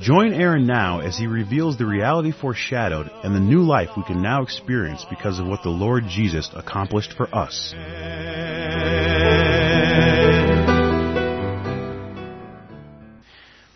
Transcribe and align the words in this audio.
Join 0.00 0.34
Aaron 0.34 0.66
now 0.66 1.00
as 1.00 1.16
he 1.16 1.26
reveals 1.26 1.78
the 1.78 1.86
reality 1.86 2.30
foreshadowed 2.30 3.10
and 3.24 3.34
the 3.34 3.40
new 3.40 3.62
life 3.62 3.88
we 3.96 4.02
can 4.02 4.20
now 4.20 4.42
experience 4.42 5.06
because 5.08 5.38
of 5.38 5.46
what 5.46 5.62
the 5.62 5.70
Lord 5.70 6.04
Jesus 6.06 6.50
accomplished 6.54 7.14
for 7.14 7.34
us. 7.34 7.72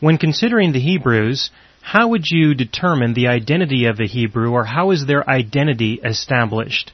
When 0.00 0.18
considering 0.18 0.72
the 0.72 0.80
Hebrews, 0.80 1.50
how 1.80 2.08
would 2.08 2.24
you 2.30 2.54
determine 2.54 3.14
the 3.14 3.28
identity 3.28 3.86
of 3.86 3.98
a 3.98 4.06
Hebrew 4.06 4.52
or 4.52 4.64
how 4.64 4.90
is 4.90 5.06
their 5.06 5.28
identity 5.28 6.00
established? 6.04 6.92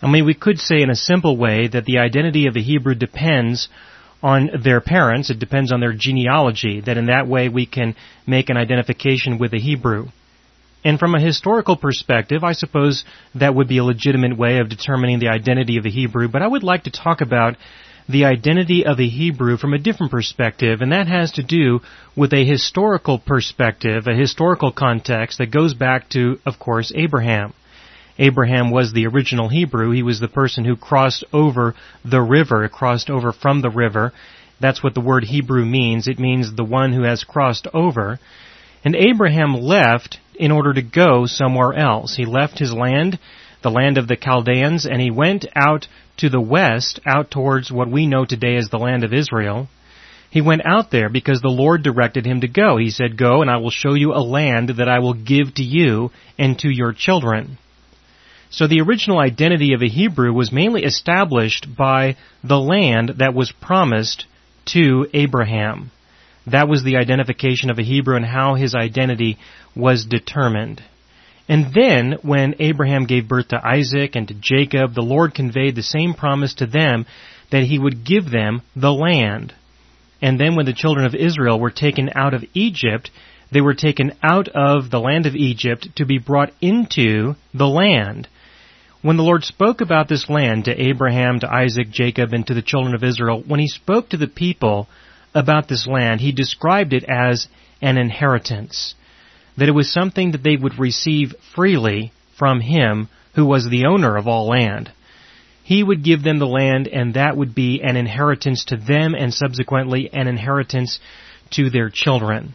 I 0.00 0.10
mean, 0.10 0.24
we 0.24 0.34
could 0.34 0.58
say 0.58 0.80
in 0.80 0.88
a 0.88 0.96
simple 0.96 1.36
way 1.36 1.68
that 1.68 1.84
the 1.84 1.98
identity 1.98 2.46
of 2.46 2.56
a 2.56 2.62
Hebrew 2.62 2.94
depends 2.94 3.68
on 4.22 4.50
their 4.62 4.80
parents, 4.80 5.30
it 5.30 5.38
depends 5.38 5.72
on 5.72 5.80
their 5.80 5.92
genealogy, 5.92 6.80
that 6.80 6.96
in 6.96 7.06
that 7.06 7.28
way 7.28 7.48
we 7.48 7.66
can 7.66 7.94
make 8.26 8.48
an 8.48 8.56
identification 8.56 9.38
with 9.38 9.52
a 9.52 9.58
Hebrew. 9.58 10.06
And 10.84 10.98
from 10.98 11.14
a 11.14 11.20
historical 11.20 11.76
perspective, 11.76 12.44
I 12.44 12.52
suppose 12.52 13.04
that 13.34 13.54
would 13.54 13.68
be 13.68 13.78
a 13.78 13.84
legitimate 13.84 14.38
way 14.38 14.58
of 14.58 14.68
determining 14.68 15.18
the 15.18 15.28
identity 15.28 15.78
of 15.78 15.84
a 15.84 15.90
Hebrew, 15.90 16.28
but 16.28 16.42
I 16.42 16.46
would 16.46 16.62
like 16.62 16.84
to 16.84 16.90
talk 16.90 17.20
about 17.20 17.56
the 18.08 18.24
identity 18.24 18.86
of 18.86 19.00
a 19.00 19.08
Hebrew 19.08 19.56
from 19.56 19.74
a 19.74 19.78
different 19.78 20.12
perspective, 20.12 20.80
and 20.80 20.92
that 20.92 21.08
has 21.08 21.32
to 21.32 21.42
do 21.42 21.80
with 22.16 22.32
a 22.32 22.44
historical 22.44 23.18
perspective, 23.18 24.06
a 24.06 24.14
historical 24.14 24.70
context 24.70 25.38
that 25.38 25.50
goes 25.50 25.74
back 25.74 26.08
to, 26.10 26.38
of 26.46 26.58
course, 26.58 26.92
Abraham. 26.94 27.52
Abraham 28.18 28.70
was 28.70 28.92
the 28.92 29.06
original 29.06 29.48
Hebrew. 29.48 29.90
He 29.90 30.02
was 30.02 30.20
the 30.20 30.28
person 30.28 30.64
who 30.64 30.76
crossed 30.76 31.24
over 31.32 31.74
the 32.04 32.22
river, 32.22 32.68
crossed 32.68 33.10
over 33.10 33.32
from 33.32 33.60
the 33.60 33.70
river. 33.70 34.12
That's 34.60 34.82
what 34.82 34.94
the 34.94 35.00
word 35.00 35.24
Hebrew 35.24 35.64
means. 35.64 36.08
It 36.08 36.18
means 36.18 36.54
the 36.54 36.64
one 36.64 36.92
who 36.92 37.02
has 37.02 37.24
crossed 37.24 37.66
over. 37.74 38.18
And 38.84 38.96
Abraham 38.96 39.54
left 39.54 40.18
in 40.34 40.50
order 40.50 40.72
to 40.72 40.82
go 40.82 41.26
somewhere 41.26 41.74
else. 41.74 42.16
He 42.16 42.24
left 42.24 42.58
his 42.58 42.72
land, 42.72 43.18
the 43.62 43.70
land 43.70 43.98
of 43.98 44.08
the 44.08 44.16
Chaldeans, 44.16 44.86
and 44.86 45.00
he 45.00 45.10
went 45.10 45.46
out 45.54 45.88
to 46.18 46.30
the 46.30 46.40
west, 46.40 47.00
out 47.06 47.30
towards 47.30 47.70
what 47.70 47.90
we 47.90 48.06
know 48.06 48.24
today 48.24 48.56
as 48.56 48.68
the 48.68 48.78
land 48.78 49.04
of 49.04 49.12
Israel. 49.12 49.68
He 50.30 50.40
went 50.40 50.62
out 50.66 50.90
there 50.90 51.08
because 51.08 51.40
the 51.40 51.48
Lord 51.48 51.82
directed 51.82 52.26
him 52.26 52.40
to 52.40 52.48
go. 52.48 52.76
He 52.78 52.90
said, 52.90 53.18
Go 53.18 53.42
and 53.42 53.50
I 53.50 53.58
will 53.58 53.70
show 53.70 53.94
you 53.94 54.12
a 54.12 54.24
land 54.24 54.70
that 54.78 54.88
I 54.88 54.98
will 54.98 55.14
give 55.14 55.54
to 55.54 55.62
you 55.62 56.10
and 56.38 56.58
to 56.60 56.68
your 56.68 56.92
children. 56.92 57.58
So 58.50 58.66
the 58.66 58.80
original 58.80 59.18
identity 59.18 59.72
of 59.72 59.82
a 59.82 59.88
Hebrew 59.88 60.32
was 60.32 60.52
mainly 60.52 60.84
established 60.84 61.76
by 61.76 62.16
the 62.44 62.58
land 62.58 63.14
that 63.18 63.34
was 63.34 63.52
promised 63.52 64.26
to 64.66 65.08
Abraham. 65.12 65.90
That 66.46 66.68
was 66.68 66.82
the 66.82 66.96
identification 66.96 67.70
of 67.70 67.78
a 67.78 67.82
Hebrew 67.82 68.16
and 68.16 68.24
how 68.24 68.54
his 68.54 68.74
identity 68.74 69.38
was 69.74 70.04
determined. 70.04 70.82
And 71.48 71.72
then, 71.74 72.18
when 72.22 72.56
Abraham 72.58 73.06
gave 73.06 73.28
birth 73.28 73.48
to 73.48 73.64
Isaac 73.64 74.16
and 74.16 74.26
to 74.28 74.34
Jacob, 74.34 74.94
the 74.94 75.02
Lord 75.02 75.34
conveyed 75.34 75.76
the 75.76 75.82
same 75.82 76.14
promise 76.14 76.54
to 76.54 76.66
them 76.66 77.06
that 77.50 77.64
he 77.64 77.78
would 77.78 78.04
give 78.04 78.30
them 78.30 78.62
the 78.74 78.92
land. 78.92 79.54
And 80.20 80.40
then 80.40 80.56
when 80.56 80.66
the 80.66 80.72
children 80.72 81.06
of 81.06 81.14
Israel 81.14 81.60
were 81.60 81.70
taken 81.70 82.10
out 82.14 82.34
of 82.34 82.44
Egypt, 82.54 83.10
they 83.52 83.60
were 83.60 83.74
taken 83.74 84.12
out 84.22 84.48
of 84.48 84.90
the 84.90 85.00
land 85.00 85.26
of 85.26 85.36
Egypt 85.36 85.88
to 85.96 86.04
be 86.04 86.18
brought 86.18 86.52
into 86.60 87.34
the 87.54 87.68
land. 87.68 88.28
When 89.06 89.16
the 89.16 89.22
Lord 89.22 89.44
spoke 89.44 89.80
about 89.80 90.08
this 90.08 90.28
land 90.28 90.64
to 90.64 90.82
Abraham, 90.82 91.38
to 91.38 91.48
Isaac, 91.48 91.90
Jacob, 91.92 92.32
and 92.32 92.44
to 92.48 92.54
the 92.54 92.60
children 92.60 92.92
of 92.92 93.04
Israel, 93.04 93.40
when 93.46 93.60
he 93.60 93.68
spoke 93.68 94.08
to 94.08 94.16
the 94.16 94.26
people 94.26 94.88
about 95.32 95.68
this 95.68 95.86
land, 95.86 96.20
he 96.20 96.32
described 96.32 96.92
it 96.92 97.04
as 97.04 97.46
an 97.80 97.98
inheritance. 97.98 98.96
That 99.58 99.68
it 99.68 99.76
was 99.76 99.92
something 99.92 100.32
that 100.32 100.42
they 100.42 100.56
would 100.56 100.80
receive 100.80 101.36
freely 101.54 102.10
from 102.36 102.60
him 102.60 103.08
who 103.36 103.46
was 103.46 103.68
the 103.68 103.84
owner 103.86 104.16
of 104.16 104.26
all 104.26 104.48
land. 104.48 104.90
He 105.62 105.84
would 105.84 106.02
give 106.02 106.24
them 106.24 106.40
the 106.40 106.48
land 106.48 106.88
and 106.88 107.14
that 107.14 107.36
would 107.36 107.54
be 107.54 107.82
an 107.84 107.94
inheritance 107.94 108.64
to 108.64 108.76
them 108.76 109.14
and 109.14 109.32
subsequently 109.32 110.10
an 110.12 110.26
inheritance 110.26 110.98
to 111.50 111.70
their 111.70 111.90
children. 111.90 112.54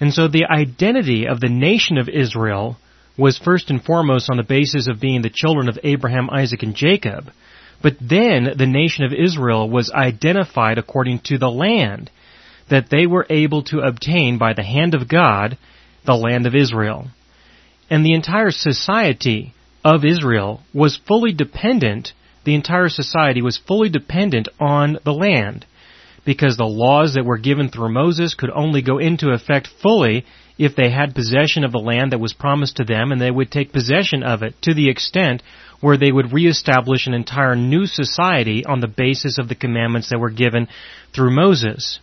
And 0.00 0.12
so 0.12 0.26
the 0.26 0.46
identity 0.50 1.28
of 1.28 1.38
the 1.38 1.48
nation 1.48 1.98
of 1.98 2.08
Israel 2.08 2.78
was 3.16 3.38
first 3.38 3.70
and 3.70 3.82
foremost 3.82 4.28
on 4.30 4.36
the 4.36 4.42
basis 4.42 4.88
of 4.88 5.00
being 5.00 5.22
the 5.22 5.30
children 5.32 5.68
of 5.68 5.78
Abraham, 5.82 6.28
Isaac, 6.30 6.62
and 6.62 6.74
Jacob. 6.74 7.30
But 7.82 7.96
then 8.00 8.54
the 8.56 8.66
nation 8.66 9.04
of 9.04 9.12
Israel 9.12 9.68
was 9.68 9.92
identified 9.92 10.78
according 10.78 11.20
to 11.24 11.38
the 11.38 11.50
land 11.50 12.10
that 12.70 12.88
they 12.90 13.06
were 13.06 13.26
able 13.28 13.62
to 13.64 13.80
obtain 13.80 14.38
by 14.38 14.54
the 14.54 14.62
hand 14.62 14.94
of 14.94 15.08
God, 15.08 15.58
the 16.06 16.16
land 16.16 16.46
of 16.46 16.54
Israel. 16.54 17.08
And 17.90 18.04
the 18.04 18.14
entire 18.14 18.50
society 18.50 19.52
of 19.84 20.04
Israel 20.04 20.62
was 20.72 20.98
fully 21.06 21.32
dependent, 21.32 22.12
the 22.44 22.54
entire 22.54 22.88
society 22.88 23.42
was 23.42 23.58
fully 23.58 23.90
dependent 23.90 24.48
on 24.58 24.98
the 25.04 25.12
land. 25.12 25.66
Because 26.24 26.56
the 26.56 26.64
laws 26.64 27.14
that 27.14 27.26
were 27.26 27.36
given 27.36 27.68
through 27.68 27.92
Moses 27.92 28.34
could 28.34 28.50
only 28.50 28.80
go 28.80 28.98
into 28.98 29.28
effect 29.28 29.68
fully 29.82 30.24
if 30.58 30.76
they 30.76 30.90
had 30.90 31.14
possession 31.14 31.64
of 31.64 31.72
the 31.72 31.78
land 31.78 32.12
that 32.12 32.20
was 32.20 32.32
promised 32.32 32.76
to 32.76 32.84
them 32.84 33.10
and 33.10 33.20
they 33.20 33.30
would 33.30 33.50
take 33.50 33.72
possession 33.72 34.22
of 34.22 34.42
it 34.42 34.54
to 34.62 34.74
the 34.74 34.88
extent 34.88 35.42
where 35.80 35.96
they 35.96 36.12
would 36.12 36.32
reestablish 36.32 37.06
an 37.06 37.14
entire 37.14 37.56
new 37.56 37.86
society 37.86 38.64
on 38.64 38.80
the 38.80 38.88
basis 38.88 39.38
of 39.38 39.48
the 39.48 39.54
commandments 39.54 40.10
that 40.10 40.18
were 40.18 40.30
given 40.30 40.68
through 41.12 41.34
Moses. 41.34 41.98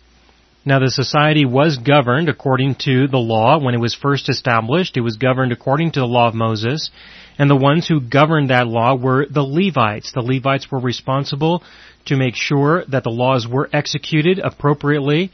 Now 0.64 0.78
the 0.78 0.90
society 0.90 1.44
was 1.44 1.78
governed 1.78 2.28
according 2.28 2.76
to 2.84 3.08
the 3.08 3.18
law 3.18 3.58
when 3.58 3.74
it 3.74 3.80
was 3.80 3.94
first 3.94 4.28
established. 4.28 4.96
It 4.96 5.00
was 5.00 5.16
governed 5.16 5.50
according 5.50 5.92
to 5.92 6.00
the 6.00 6.06
law 6.06 6.28
of 6.28 6.34
Moses. 6.34 6.90
And 7.38 7.50
the 7.50 7.56
ones 7.56 7.88
who 7.88 8.00
governed 8.00 8.50
that 8.50 8.68
law 8.68 8.94
were 8.94 9.26
the 9.28 9.42
Levites. 9.42 10.12
The 10.12 10.22
Levites 10.22 10.70
were 10.70 10.78
responsible 10.78 11.64
to 12.04 12.16
make 12.16 12.36
sure 12.36 12.84
that 12.86 13.02
the 13.02 13.10
laws 13.10 13.48
were 13.48 13.68
executed 13.72 14.38
appropriately, 14.38 15.32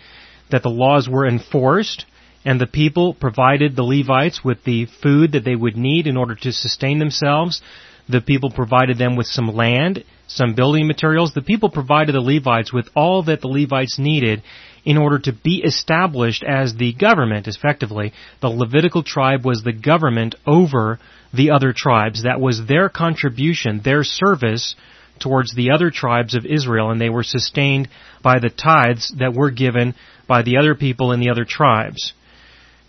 that 0.51 0.63
the 0.63 0.71
laws 0.71 1.09
were 1.09 1.27
enforced, 1.27 2.07
and 2.45 2.61
the 2.61 2.67
people 2.67 3.15
provided 3.15 3.75
the 3.75 3.83
Levites 3.83 4.45
with 4.45 4.65
the 4.65 4.87
food 5.03 5.33
that 5.33 5.45
they 5.45 5.57
would 5.57 5.77
need 5.77 6.07
in 6.07 6.17
order 6.17 6.35
to 6.35 6.53
sustain 6.53 6.99
themselves. 6.99 7.61
The 8.09 8.21
people 8.21 8.51
provided 8.51 8.97
them 8.97 9.17
with 9.17 9.27
some 9.27 9.49
land, 9.49 10.05
some 10.29 10.55
building 10.55 10.87
materials. 10.87 11.35
The 11.35 11.43
people 11.43 11.69
provided 11.69 12.15
the 12.15 12.21
Levites 12.21 12.73
with 12.73 12.89
all 12.95 13.25
that 13.25 13.41
the 13.41 13.49
Levites 13.49 13.99
needed 13.99 14.43
in 14.85 14.97
order 14.97 15.19
to 15.19 15.33
be 15.33 15.63
established 15.63 16.43
as 16.43 16.75
the 16.75 16.95
government, 16.95 17.49
effectively. 17.49 18.13
The 18.41 18.49
Levitical 18.49 19.03
tribe 19.03 19.45
was 19.45 19.63
the 19.63 19.73
government 19.73 20.35
over 20.47 20.99
the 21.35 21.51
other 21.51 21.75
tribes. 21.77 22.23
That 22.23 22.41
was 22.41 22.67
their 22.67 22.89
contribution, 22.89 23.83
their 23.85 24.05
service 24.05 24.75
towards 25.21 25.55
the 25.55 25.73
other 25.73 25.91
tribes 25.91 26.35
of 26.35 26.47
Israel, 26.47 26.91
and 26.91 27.01
they 27.01 27.11
were 27.11 27.25
sustained 27.25 27.89
by 28.23 28.39
the 28.39 28.51
tithes 28.51 29.13
that 29.19 29.35
were 29.35 29.51
given 29.51 29.95
by 30.27 30.43
the 30.43 30.57
other 30.57 30.75
people 30.75 31.13
in 31.13 31.21
the 31.21 31.31
other 31.31 31.45
tribes. 31.45 32.13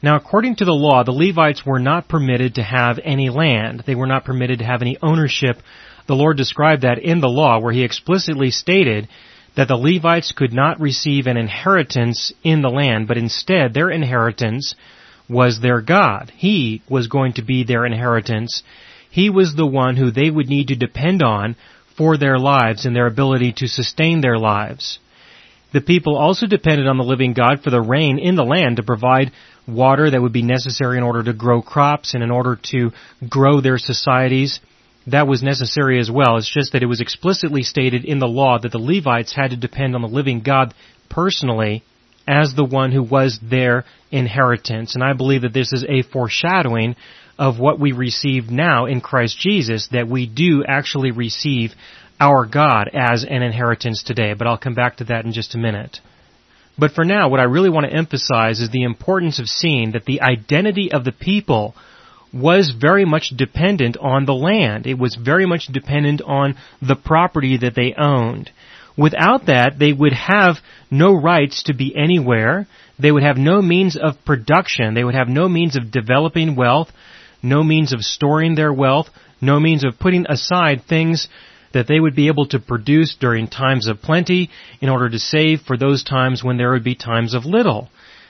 Now, 0.01 0.15
according 0.15 0.55
to 0.57 0.65
the 0.65 0.71
law, 0.71 1.03
the 1.03 1.11
Levites 1.11 1.65
were 1.65 1.79
not 1.79 2.07
permitted 2.07 2.55
to 2.55 2.63
have 2.63 2.99
any 3.03 3.29
land. 3.29 3.83
They 3.85 3.95
were 3.95 4.07
not 4.07 4.23
permitted 4.23 4.59
to 4.59 4.65
have 4.65 4.81
any 4.81 4.97
ownership. 5.01 5.57
The 6.07 6.15
Lord 6.15 6.37
described 6.37 6.83
that 6.83 6.99
in 6.99 7.19
the 7.19 7.27
law 7.27 7.59
where 7.59 7.73
He 7.73 7.83
explicitly 7.83 8.49
stated 8.49 9.09
that 9.55 9.67
the 9.67 9.75
Levites 9.75 10.31
could 10.31 10.53
not 10.53 10.79
receive 10.79 11.27
an 11.27 11.35
inheritance 11.35 12.31
in 12.43 12.61
the 12.61 12.69
land, 12.69 13.07
but 13.07 13.17
instead 13.17 13.73
their 13.73 13.89
inheritance 13.89 14.73
was 15.27 15.59
their 15.59 15.81
God. 15.81 16.31
He 16.35 16.81
was 16.89 17.07
going 17.07 17.33
to 17.33 17.41
be 17.41 17.63
their 17.63 17.85
inheritance. 17.85 18.63
He 19.11 19.29
was 19.29 19.53
the 19.53 19.65
one 19.65 19.97
who 19.97 20.11
they 20.11 20.29
would 20.29 20.47
need 20.47 20.69
to 20.69 20.75
depend 20.75 21.21
on 21.21 21.57
for 21.97 22.17
their 22.17 22.39
lives 22.39 22.85
and 22.85 22.95
their 22.95 23.07
ability 23.07 23.53
to 23.57 23.67
sustain 23.67 24.21
their 24.21 24.37
lives. 24.37 24.99
The 25.71 25.81
people 25.81 26.17
also 26.17 26.47
depended 26.47 26.87
on 26.87 26.97
the 26.97 27.03
living 27.03 27.33
God 27.33 27.61
for 27.63 27.69
the 27.69 27.81
rain 27.81 28.17
in 28.17 28.35
the 28.35 28.43
land 28.43 28.77
to 28.77 28.83
provide 28.83 29.31
water 29.71 30.09
that 30.09 30.21
would 30.21 30.33
be 30.33 30.41
necessary 30.41 30.97
in 30.97 31.03
order 31.03 31.23
to 31.23 31.33
grow 31.33 31.61
crops 31.61 32.13
and 32.13 32.23
in 32.23 32.31
order 32.31 32.57
to 32.71 32.91
grow 33.27 33.61
their 33.61 33.77
societies. 33.77 34.59
That 35.07 35.27
was 35.27 35.41
necessary 35.41 35.99
as 35.99 36.11
well. 36.11 36.37
It's 36.37 36.53
just 36.53 36.73
that 36.73 36.83
it 36.83 36.87
was 36.87 37.01
explicitly 37.01 37.63
stated 37.63 38.05
in 38.05 38.19
the 38.19 38.27
law 38.27 38.59
that 38.59 38.71
the 38.71 38.79
Levites 38.79 39.33
had 39.33 39.51
to 39.51 39.57
depend 39.57 39.95
on 39.95 40.01
the 40.01 40.07
living 40.07 40.41
God 40.41 40.73
personally 41.09 41.83
as 42.27 42.53
the 42.53 42.65
one 42.65 42.91
who 42.91 43.01
was 43.01 43.39
their 43.41 43.85
inheritance. 44.11 44.93
And 44.93 45.03
I 45.03 45.13
believe 45.13 45.41
that 45.41 45.53
this 45.53 45.73
is 45.73 45.83
a 45.83 46.03
foreshadowing 46.03 46.95
of 47.39 47.57
what 47.57 47.79
we 47.79 47.91
receive 47.91 48.49
now 48.49 48.85
in 48.85 49.01
Christ 49.01 49.39
Jesus 49.39 49.87
that 49.91 50.07
we 50.07 50.27
do 50.27 50.63
actually 50.67 51.11
receive 51.11 51.71
our 52.19 52.45
God 52.45 52.89
as 52.93 53.23
an 53.23 53.41
inheritance 53.41 54.03
today. 54.03 54.33
But 54.33 54.45
I'll 54.45 54.57
come 54.57 54.75
back 54.75 54.97
to 54.97 55.05
that 55.05 55.25
in 55.25 55.31
just 55.31 55.55
a 55.55 55.57
minute. 55.57 55.99
But 56.79 56.91
for 56.91 57.03
now, 57.03 57.27
what 57.27 57.41
I 57.41 57.43
really 57.43 57.69
want 57.69 57.85
to 57.87 57.95
emphasize 57.95 58.59
is 58.59 58.69
the 58.69 58.83
importance 58.83 59.39
of 59.39 59.47
seeing 59.47 59.91
that 59.91 60.05
the 60.05 60.21
identity 60.21 60.91
of 60.91 61.03
the 61.03 61.11
people 61.11 61.75
was 62.31 62.71
very 62.79 63.05
much 63.05 63.33
dependent 63.35 63.97
on 63.97 64.25
the 64.25 64.33
land. 64.33 64.87
It 64.87 64.97
was 64.97 65.15
very 65.15 65.45
much 65.45 65.67
dependent 65.67 66.21
on 66.21 66.55
the 66.81 66.95
property 66.95 67.57
that 67.57 67.75
they 67.75 67.93
owned. 67.97 68.51
Without 68.97 69.47
that, 69.47 69.79
they 69.79 69.91
would 69.91 70.13
have 70.13 70.57
no 70.91 71.13
rights 71.13 71.63
to 71.63 71.73
be 71.73 71.95
anywhere. 71.95 72.67
They 72.97 73.11
would 73.11 73.23
have 73.23 73.37
no 73.37 73.61
means 73.61 73.97
of 73.97 74.23
production. 74.25 74.93
They 74.93 75.03
would 75.03 75.15
have 75.15 75.27
no 75.27 75.49
means 75.49 75.75
of 75.75 75.91
developing 75.91 76.55
wealth, 76.55 76.89
no 77.41 77.63
means 77.63 77.93
of 77.93 78.01
storing 78.01 78.55
their 78.55 78.73
wealth, 78.73 79.07
no 79.41 79.59
means 79.59 79.85
of 79.85 79.99
putting 79.99 80.25
aside 80.27 80.83
things 80.87 81.27
that 81.73 81.87
they 81.87 81.99
would 81.99 82.15
be 82.15 82.27
able 82.27 82.47
to 82.47 82.59
produce 82.59 83.15
during 83.19 83.47
times 83.47 83.87
of 83.87 84.01
plenty 84.01 84.49
in 84.81 84.89
order 84.89 85.09
to 85.09 85.19
save 85.19 85.61
for 85.61 85.77
those 85.77 86.03
times 86.03 86.43
when 86.43 86.57
there 86.57 86.71
would 86.71 86.83
be 86.83 86.95
times 86.95 87.33
of 87.33 87.45
little. 87.45 87.89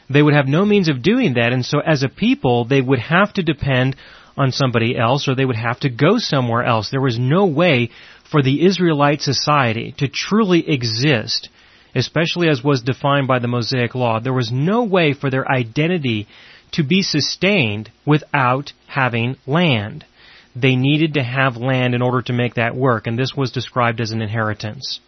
They 0.09 0.21
would 0.21 0.33
have 0.33 0.47
no 0.47 0.65
means 0.65 0.89
of 0.89 1.03
doing 1.03 1.35
that, 1.35 1.53
and 1.53 1.63
so 1.63 1.79
as 1.79 2.03
a 2.03 2.09
people, 2.09 2.65
they 2.65 2.81
would 2.81 2.99
have 2.99 3.31
to 3.33 3.43
depend 3.43 3.95
on 4.35 4.51
somebody 4.51 4.97
else 4.97 5.27
or 5.27 5.35
they 5.35 5.45
would 5.45 5.57
have 5.57 5.79
to 5.81 5.89
go 5.89 6.17
somewhere 6.17 6.63
else. 6.63 6.89
There 6.89 7.01
was 7.01 7.19
no 7.19 7.45
way 7.45 7.89
for 8.31 8.41
the 8.41 8.65
Israelite 8.65 9.21
society 9.21 9.93
to 9.97 10.07
truly 10.07 10.67
exist, 10.67 11.49
especially 11.93 12.47
as 12.47 12.63
was 12.63 12.81
defined 12.81 13.27
by 13.27 13.39
the 13.39 13.47
Mosaic 13.47 13.95
Law. 13.95 14.19
There 14.19 14.33
was 14.33 14.51
no 14.51 14.83
way 14.83 15.13
for 15.13 15.29
their 15.29 15.49
identity 15.49 16.27
to 16.71 16.83
be 16.83 17.01
sustained 17.01 17.91
without 18.05 18.71
having 18.87 19.35
land. 19.45 20.05
They 20.55 20.75
needed 20.75 21.13
to 21.13 21.23
have 21.23 21.57
land 21.57 21.93
in 21.93 22.01
order 22.01 22.21
to 22.23 22.33
make 22.33 22.55
that 22.55 22.75
work, 22.75 23.07
and 23.07 23.17
this 23.17 23.33
was 23.35 23.51
described 23.51 24.01
as 24.01 24.11
an 24.11 24.21
inheritance. 24.21 24.99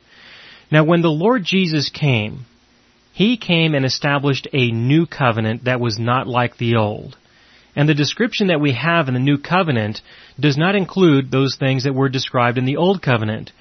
Now 0.72 0.84
when 0.84 1.02
the 1.02 1.10
Lord 1.10 1.44
Jesus 1.44 1.90
came, 1.90 2.46
He 3.12 3.38
came 3.38 3.74
and 3.76 3.86
established 3.86 4.48
a 4.54 4.72
new 4.72 5.06
covenant 5.06 5.66
that 5.66 5.80
was 5.80 6.00
not 6.00 6.28
like 6.28 6.58
the 6.58 6.76
old. 6.76 7.18
And 7.76 7.88
the 7.88 7.94
description 7.94 8.48
that 8.48 8.62
we 8.62 8.74
have 8.74 9.08
in 9.08 9.14
the 9.14 9.20
new 9.20 9.38
covenant 9.38 10.02
does 10.40 10.58
not 10.58 10.76
include 10.76 11.32
those 11.32 11.56
things 11.58 11.84
that 11.84 11.96
were 11.96 12.10
described 12.10 12.58
in 12.58 12.66
the 12.66 12.78
old 12.78 13.02
covenant. 13.02 13.52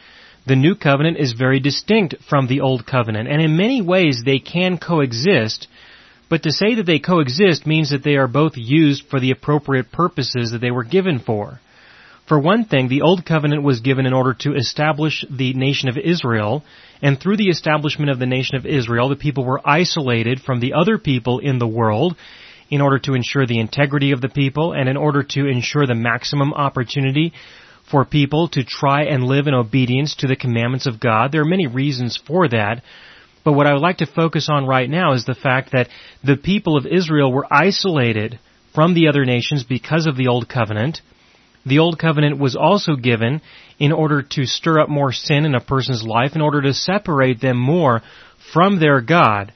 The 0.46 0.56
new 0.56 0.74
covenant 0.74 1.18
is 1.18 1.32
very 1.32 1.60
distinct 1.60 2.16
from 2.28 2.46
the 2.46 2.60
old 2.60 2.86
covenant, 2.86 3.28
and 3.28 3.40
in 3.40 3.56
many 3.56 3.82
ways 3.82 4.22
they 4.24 4.38
can 4.38 4.78
coexist, 4.78 5.68
but 6.28 6.42
to 6.44 6.52
say 6.52 6.74
that 6.76 6.86
they 6.86 6.98
coexist 6.98 7.66
means 7.66 7.90
that 7.90 8.02
they 8.04 8.16
are 8.16 8.28
both 8.28 8.52
used 8.56 9.04
for 9.08 9.20
the 9.20 9.32
appropriate 9.32 9.92
purposes 9.92 10.52
that 10.52 10.60
they 10.60 10.70
were 10.70 10.84
given 10.84 11.18
for. 11.18 11.60
For 12.30 12.38
one 12.38 12.64
thing, 12.64 12.86
the 12.86 13.02
Old 13.02 13.26
Covenant 13.26 13.64
was 13.64 13.80
given 13.80 14.06
in 14.06 14.12
order 14.12 14.34
to 14.34 14.54
establish 14.54 15.24
the 15.28 15.52
nation 15.52 15.88
of 15.88 15.98
Israel, 15.98 16.62
and 17.02 17.18
through 17.18 17.38
the 17.38 17.48
establishment 17.48 18.08
of 18.08 18.20
the 18.20 18.26
nation 18.26 18.54
of 18.54 18.64
Israel, 18.64 19.08
the 19.08 19.16
people 19.16 19.44
were 19.44 19.60
isolated 19.68 20.40
from 20.40 20.60
the 20.60 20.74
other 20.74 20.96
people 20.96 21.40
in 21.40 21.58
the 21.58 21.66
world 21.66 22.14
in 22.70 22.80
order 22.80 23.00
to 23.00 23.14
ensure 23.14 23.46
the 23.46 23.58
integrity 23.58 24.12
of 24.12 24.20
the 24.20 24.28
people 24.28 24.74
and 24.74 24.88
in 24.88 24.96
order 24.96 25.24
to 25.24 25.48
ensure 25.48 25.88
the 25.88 25.94
maximum 25.96 26.54
opportunity 26.54 27.32
for 27.90 28.04
people 28.04 28.46
to 28.50 28.62
try 28.62 29.06
and 29.06 29.24
live 29.24 29.48
in 29.48 29.54
obedience 29.54 30.14
to 30.14 30.28
the 30.28 30.36
commandments 30.36 30.86
of 30.86 31.00
God. 31.00 31.32
There 31.32 31.42
are 31.42 31.56
many 31.56 31.66
reasons 31.66 32.16
for 32.16 32.48
that. 32.48 32.84
But 33.42 33.54
what 33.54 33.66
I 33.66 33.72
would 33.72 33.82
like 33.82 33.98
to 33.98 34.06
focus 34.06 34.48
on 34.48 34.68
right 34.68 34.88
now 34.88 35.14
is 35.14 35.24
the 35.24 35.34
fact 35.34 35.72
that 35.72 35.88
the 36.22 36.36
people 36.36 36.76
of 36.76 36.86
Israel 36.86 37.32
were 37.32 37.52
isolated 37.52 38.38
from 38.72 38.94
the 38.94 39.08
other 39.08 39.24
nations 39.24 39.64
because 39.64 40.06
of 40.06 40.16
the 40.16 40.28
Old 40.28 40.48
Covenant. 40.48 41.00
The 41.66 41.78
Old 41.78 41.98
Covenant 41.98 42.38
was 42.38 42.56
also 42.56 42.96
given 42.96 43.42
in 43.78 43.92
order 43.92 44.22
to 44.22 44.46
stir 44.46 44.80
up 44.80 44.88
more 44.88 45.12
sin 45.12 45.44
in 45.44 45.54
a 45.54 45.60
person's 45.60 46.02
life, 46.02 46.34
in 46.34 46.40
order 46.40 46.62
to 46.62 46.74
separate 46.74 47.40
them 47.40 47.58
more 47.58 48.02
from 48.52 48.78
their 48.78 49.00
God. 49.00 49.52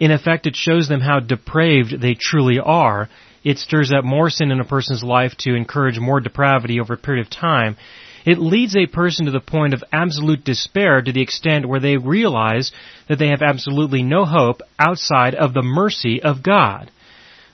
In 0.00 0.10
effect, 0.10 0.46
it 0.46 0.56
shows 0.56 0.88
them 0.88 1.00
how 1.00 1.20
depraved 1.20 2.00
they 2.00 2.14
truly 2.14 2.58
are. 2.58 3.08
It 3.44 3.58
stirs 3.58 3.92
up 3.92 4.04
more 4.04 4.30
sin 4.30 4.50
in 4.50 4.60
a 4.60 4.64
person's 4.64 5.02
life 5.02 5.36
to 5.38 5.54
encourage 5.54 5.98
more 5.98 6.20
depravity 6.20 6.80
over 6.80 6.94
a 6.94 6.98
period 6.98 7.26
of 7.26 7.30
time. 7.30 7.76
It 8.24 8.38
leads 8.38 8.76
a 8.76 8.86
person 8.86 9.26
to 9.26 9.32
the 9.32 9.40
point 9.40 9.74
of 9.74 9.82
absolute 9.92 10.44
despair 10.44 11.02
to 11.02 11.12
the 11.12 11.22
extent 11.22 11.68
where 11.68 11.80
they 11.80 11.96
realize 11.96 12.72
that 13.08 13.18
they 13.18 13.28
have 13.28 13.42
absolutely 13.42 14.02
no 14.02 14.24
hope 14.24 14.62
outside 14.78 15.34
of 15.34 15.54
the 15.54 15.62
mercy 15.62 16.22
of 16.22 16.42
God. 16.42 16.90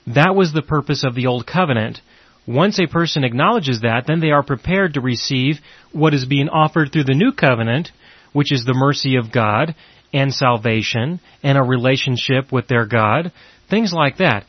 That 0.07 0.35
was 0.35 0.53
the 0.53 0.63
purpose 0.63 1.05
of 1.05 1.15
the 1.15 1.27
Old 1.27 1.47
Covenant. 1.47 2.01
Once 2.49 2.79
a 2.79 2.87
person 2.87 3.25
acknowledges 3.25 3.83
that, 3.83 4.05
then 4.07 4.21
they 4.21 4.31
are 4.31 4.43
prepared 4.43 4.95
to 4.95 5.03
receive 5.03 5.57
what 5.93 6.15
is 6.15 6.25
being 6.25 6.49
offered 6.49 6.91
through 6.91 7.05
the 7.05 7.13
new 7.15 7.31
covenant, 7.31 7.93
which 8.33 8.51
is 8.51 8.65
the 8.65 8.73
mercy 8.73 9.17
of 9.17 9.31
God 9.31 9.75
and 10.15 10.33
salvation 10.33 11.21
and 11.43 11.59
a 11.59 11.63
relationship 11.63 12.51
with 12.51 12.67
their 12.67 12.87
God, 12.87 13.33
things 13.69 13.93
like 13.93 14.17
that. 14.17 14.47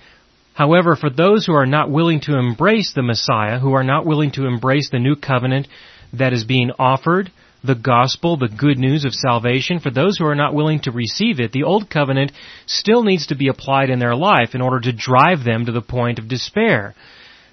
However, 0.54 0.96
for 0.96 1.10
those 1.10 1.46
who 1.46 1.52
are 1.52 1.66
not 1.66 1.92
willing 1.92 2.22
to 2.22 2.38
embrace 2.38 2.94
the 2.94 3.04
Messiah, 3.04 3.60
who 3.60 3.74
are 3.74 3.84
not 3.84 4.06
willing 4.06 4.32
to 4.32 4.48
embrace 4.48 4.90
the 4.90 5.00
new 5.00 5.18
covenant 5.18 5.68
that 6.14 6.32
is 6.32 6.46
being 6.46 6.72
offered, 6.80 7.30
the 7.66 7.76
gospel, 7.76 8.38
the 8.38 8.48
good 8.48 8.78
news 8.78 9.04
of 9.04 9.14
salvation, 9.14 9.82
for 9.82 9.92
those 9.92 10.18
who 10.18 10.26
are 10.26 10.36
not 10.36 10.54
willing 10.54 10.80
to 10.82 10.92
receive 10.92 11.42
it, 11.42 11.52
the 11.52 11.64
old 11.64 11.90
covenant 11.90 12.32
still 12.66 13.04
needs 13.04 13.28
to 13.28 13.36
be 13.36 13.50
applied 13.50 13.90
in 13.90 14.00
their 14.00 14.16
life 14.16 14.56
in 14.56 14.62
order 14.62 14.80
to 14.80 14.94
drive 14.94 15.44
them 15.44 15.66
to 15.66 15.74
the 15.74 15.82
point 15.82 16.18
of 16.18 16.30
despair. 16.30 16.96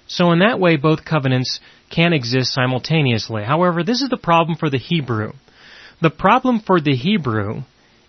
So 0.07 0.31
in 0.31 0.39
that 0.39 0.59
way, 0.59 0.77
both 0.77 1.05
covenants 1.05 1.59
can 1.89 2.13
exist 2.13 2.53
simultaneously. 2.53 3.43
However, 3.43 3.83
this 3.83 4.01
is 4.01 4.09
the 4.09 4.17
problem 4.17 4.57
for 4.57 4.69
the 4.69 4.77
Hebrew. 4.77 5.33
The 6.01 6.09
problem 6.09 6.61
for 6.65 6.79
the 6.79 6.95
Hebrew 6.95 7.61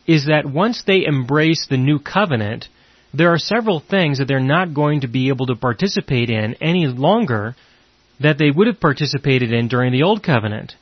is 0.06 0.26
that 0.26 0.46
once 0.46 0.82
they 0.86 1.04
embrace 1.04 1.66
the 1.68 1.76
new 1.76 1.98
covenant, 1.98 2.68
there 3.12 3.32
are 3.32 3.38
several 3.38 3.80
things 3.80 4.18
that 4.18 4.26
they're 4.26 4.40
not 4.40 4.74
going 4.74 5.00
to 5.02 5.08
be 5.08 5.28
able 5.28 5.46
to 5.46 5.56
participate 5.56 6.30
in 6.30 6.54
any 6.60 6.86
longer 6.86 7.54
that 8.20 8.38
they 8.38 8.50
would 8.50 8.66
have 8.66 8.80
participated 8.80 9.52
in 9.52 9.68
during 9.68 9.92
the 9.92 10.02
old 10.02 10.22
covenant. 10.22 10.74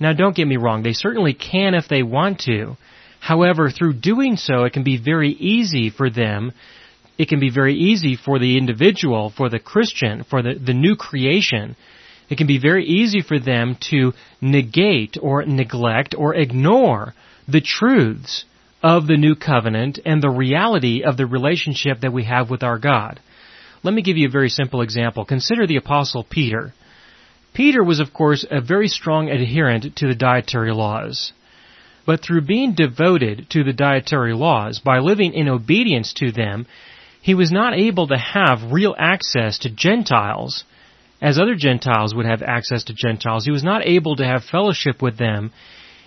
Now 0.00 0.12
don't 0.12 0.36
get 0.36 0.46
me 0.46 0.56
wrong, 0.56 0.82
they 0.82 0.92
certainly 0.92 1.34
can 1.34 1.74
if 1.74 1.88
they 1.88 2.02
want 2.02 2.40
to. 2.40 2.76
However, 3.20 3.70
through 3.70 3.94
doing 3.94 4.36
so, 4.36 4.64
it 4.64 4.72
can 4.72 4.84
be 4.84 5.02
very 5.02 5.30
easy 5.30 5.90
for 5.90 6.08
them 6.08 6.52
it 7.18 7.28
can 7.28 7.40
be 7.40 7.50
very 7.50 7.74
easy 7.74 8.16
for 8.16 8.38
the 8.38 8.56
individual, 8.56 9.30
for 9.36 9.48
the 9.48 9.58
Christian, 9.58 10.22
for 10.22 10.40
the, 10.40 10.54
the 10.54 10.72
new 10.72 10.94
creation, 10.94 11.76
it 12.30 12.38
can 12.38 12.46
be 12.46 12.58
very 12.58 12.84
easy 12.84 13.22
for 13.22 13.38
them 13.38 13.76
to 13.90 14.12
negate 14.40 15.16
or 15.20 15.44
neglect 15.44 16.14
or 16.16 16.34
ignore 16.34 17.14
the 17.48 17.60
truths 17.60 18.44
of 18.82 19.06
the 19.06 19.16
new 19.16 19.34
covenant 19.34 19.98
and 20.04 20.22
the 20.22 20.30
reality 20.30 21.02
of 21.02 21.16
the 21.16 21.26
relationship 21.26 22.00
that 22.00 22.12
we 22.12 22.24
have 22.24 22.50
with 22.50 22.62
our 22.62 22.78
God. 22.78 23.18
Let 23.82 23.94
me 23.94 24.02
give 24.02 24.16
you 24.16 24.28
a 24.28 24.30
very 24.30 24.50
simple 24.50 24.82
example. 24.82 25.24
Consider 25.24 25.66
the 25.66 25.76
apostle 25.76 26.24
Peter. 26.28 26.74
Peter 27.54 27.82
was 27.82 27.98
of 27.98 28.12
course 28.12 28.44
a 28.48 28.60
very 28.60 28.88
strong 28.88 29.28
adherent 29.28 29.96
to 29.96 30.06
the 30.06 30.14
dietary 30.14 30.72
laws. 30.72 31.32
But 32.06 32.22
through 32.22 32.42
being 32.42 32.74
devoted 32.74 33.50
to 33.50 33.64
the 33.64 33.72
dietary 33.72 34.34
laws, 34.34 34.78
by 34.78 34.98
living 34.98 35.34
in 35.34 35.48
obedience 35.48 36.12
to 36.14 36.30
them, 36.30 36.66
he 37.28 37.34
was 37.34 37.52
not 37.52 37.74
able 37.74 38.06
to 38.06 38.16
have 38.16 38.72
real 38.72 38.94
access 38.98 39.58
to 39.58 39.68
Gentiles 39.68 40.64
as 41.20 41.38
other 41.38 41.54
Gentiles 41.54 42.14
would 42.14 42.24
have 42.24 42.40
access 42.40 42.84
to 42.84 42.94
Gentiles. 42.94 43.44
He 43.44 43.50
was 43.50 43.62
not 43.62 43.86
able 43.86 44.16
to 44.16 44.24
have 44.24 44.44
fellowship 44.44 45.02
with 45.02 45.18
them 45.18 45.52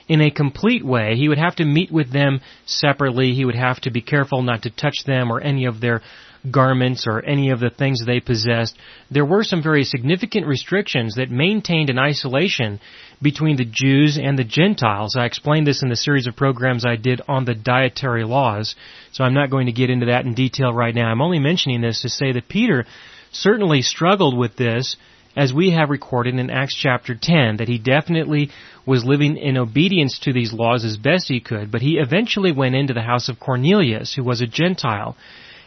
in 0.08 0.20
a 0.20 0.32
complete 0.32 0.84
way. 0.84 1.14
He 1.16 1.30
would 1.30 1.38
have 1.38 1.58
to 1.58 1.64
meet 1.64 1.92
with 1.92 2.12
them 2.12 2.42
separately. 2.66 3.36
He 3.36 3.46
would 3.46 3.54
have 3.54 3.80
to 3.82 3.92
be 3.92 4.02
careful 4.02 4.42
not 4.42 4.64
to 4.64 4.72
touch 4.72 5.04
them 5.06 5.30
or 5.32 5.40
any 5.40 5.66
of 5.66 5.80
their 5.80 6.02
garments 6.50 7.06
or 7.06 7.24
any 7.24 7.52
of 7.52 7.60
the 7.60 7.70
things 7.70 8.04
they 8.04 8.20
possessed. 8.20 8.76
There 9.12 9.24
were 9.24 9.44
some 9.44 9.62
very 9.62 9.84
significant 9.84 10.48
restrictions 10.48 11.18
that 11.18 11.30
maintained 11.30 11.92
an 11.92 12.00
isolation 12.00 12.80
between 13.22 13.58
the 13.58 13.66
Jews 13.66 14.18
and 14.22 14.38
the 14.38 14.44
Gentiles. 14.44 15.16
I 15.18 15.26
explained 15.26 15.68
this 15.68 15.84
in 15.84 15.90
the 15.90 15.96
series 15.96 16.28
of 16.28 16.36
programs 16.36 16.86
I 16.86 16.96
did 16.96 17.22
on 17.28 17.46
the 17.46 17.54
dietary 17.54 18.24
laws, 18.24 18.76
so 19.12 19.24
I'm 19.24 19.34
not 19.34 19.52
going 19.52 19.68
to 19.68 19.72
get 19.72 19.90
into 19.90 20.08
that 20.08 20.26
in 20.26 20.34
detail 20.34 20.74
right 20.74 20.96
now. 20.96 21.12
I'm 21.12 21.22
only 21.22 21.40
mentioning 21.40 21.82
this 21.82 22.02
to 22.02 22.10
say 22.10 22.32
that 22.32 22.50
Peter 22.50 22.86
certainly 23.32 23.82
struggled 23.82 24.38
with 24.38 24.56
this 24.56 24.98
as 25.36 25.54
we 25.54 25.72
have 25.72 25.90
recorded 25.90 26.36
in 26.36 26.50
Acts 26.50 26.76
chapter 26.76 27.16
10, 27.16 27.58
that 27.58 27.68
he 27.68 27.78
definitely 27.78 28.50
was 28.86 29.06
living 29.06 29.38
in 29.38 29.58
obedience 29.58 30.20
to 30.20 30.34
these 30.34 30.52
laws 30.52 30.84
as 30.84 30.98
best 30.98 31.28
he 31.28 31.40
could, 31.40 31.72
but 31.72 31.82
he 31.82 31.98
eventually 31.98 32.52
went 32.52 32.76
into 32.76 32.94
the 32.94 33.02
house 33.02 33.30
of 33.30 33.40
Cornelius, 33.40 34.14
who 34.14 34.24
was 34.24 34.42
a 34.42 34.48
Gentile. 34.48 35.16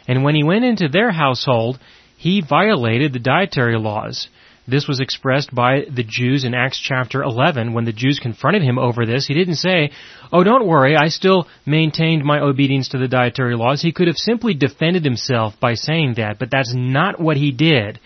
And 0.07 0.23
when 0.23 0.35
he 0.35 0.43
went 0.43 0.65
into 0.65 0.87
their 0.87 1.11
household, 1.11 1.79
he 2.17 2.41
violated 2.47 3.13
the 3.13 3.19
dietary 3.19 3.77
laws. 3.77 4.27
This 4.67 4.87
was 4.87 4.99
expressed 4.99 5.53
by 5.53 5.81
the 5.93 6.03
Jews 6.03 6.43
in 6.43 6.55
Acts 6.55 6.79
chapter 6.79 7.21
11 7.21 7.73
when 7.73 7.85
the 7.85 7.93
Jews 7.93 8.19
confronted 8.19 8.63
him 8.63 8.79
over 8.79 9.05
this. 9.05 9.27
He 9.27 9.35
didn't 9.35 9.55
say, 9.55 9.91
Oh, 10.31 10.43
don't 10.43 10.65
worry, 10.65 10.95
I 10.97 11.09
still 11.09 11.47
maintained 11.67 12.23
my 12.23 12.39
obedience 12.39 12.89
to 12.89 12.97
the 12.97 13.07
dietary 13.07 13.55
laws. 13.55 13.83
He 13.83 13.91
could 13.91 14.07
have 14.07 14.17
simply 14.17 14.55
defended 14.55 15.05
himself 15.05 15.53
by 15.59 15.75
saying 15.75 16.15
that, 16.17 16.39
but 16.39 16.49
that's 16.49 16.73
not 16.73 17.19
what 17.19 17.37
he 17.37 17.51
did. 17.51 17.99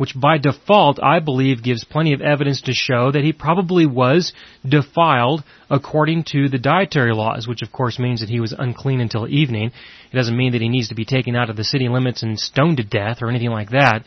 which 0.00 0.18
by 0.18 0.38
default 0.38 0.98
I 1.02 1.20
believe 1.20 1.62
gives 1.62 1.84
plenty 1.84 2.14
of 2.14 2.22
evidence 2.22 2.62
to 2.62 2.72
show 2.72 3.12
that 3.12 3.22
he 3.22 3.34
probably 3.34 3.84
was 3.84 4.32
defiled 4.66 5.44
according 5.68 6.24
to 6.32 6.48
the 6.48 6.58
dietary 6.58 7.12
laws, 7.12 7.46
which 7.46 7.60
of 7.60 7.70
course 7.70 7.98
means 7.98 8.20
that 8.20 8.30
he 8.30 8.40
was 8.40 8.54
unclean 8.58 9.02
until 9.02 9.28
evening. 9.28 9.70
It 10.10 10.16
doesn't 10.16 10.38
mean 10.38 10.52
that 10.52 10.62
he 10.62 10.70
needs 10.70 10.88
to 10.88 10.94
be 10.94 11.04
taken 11.04 11.36
out 11.36 11.50
of 11.50 11.56
the 11.56 11.64
city 11.64 11.86
limits 11.90 12.22
and 12.22 12.40
stoned 12.40 12.78
to 12.78 12.82
death 12.82 13.18
or 13.20 13.28
anything 13.28 13.50
like 13.50 13.72
that. 13.72 14.06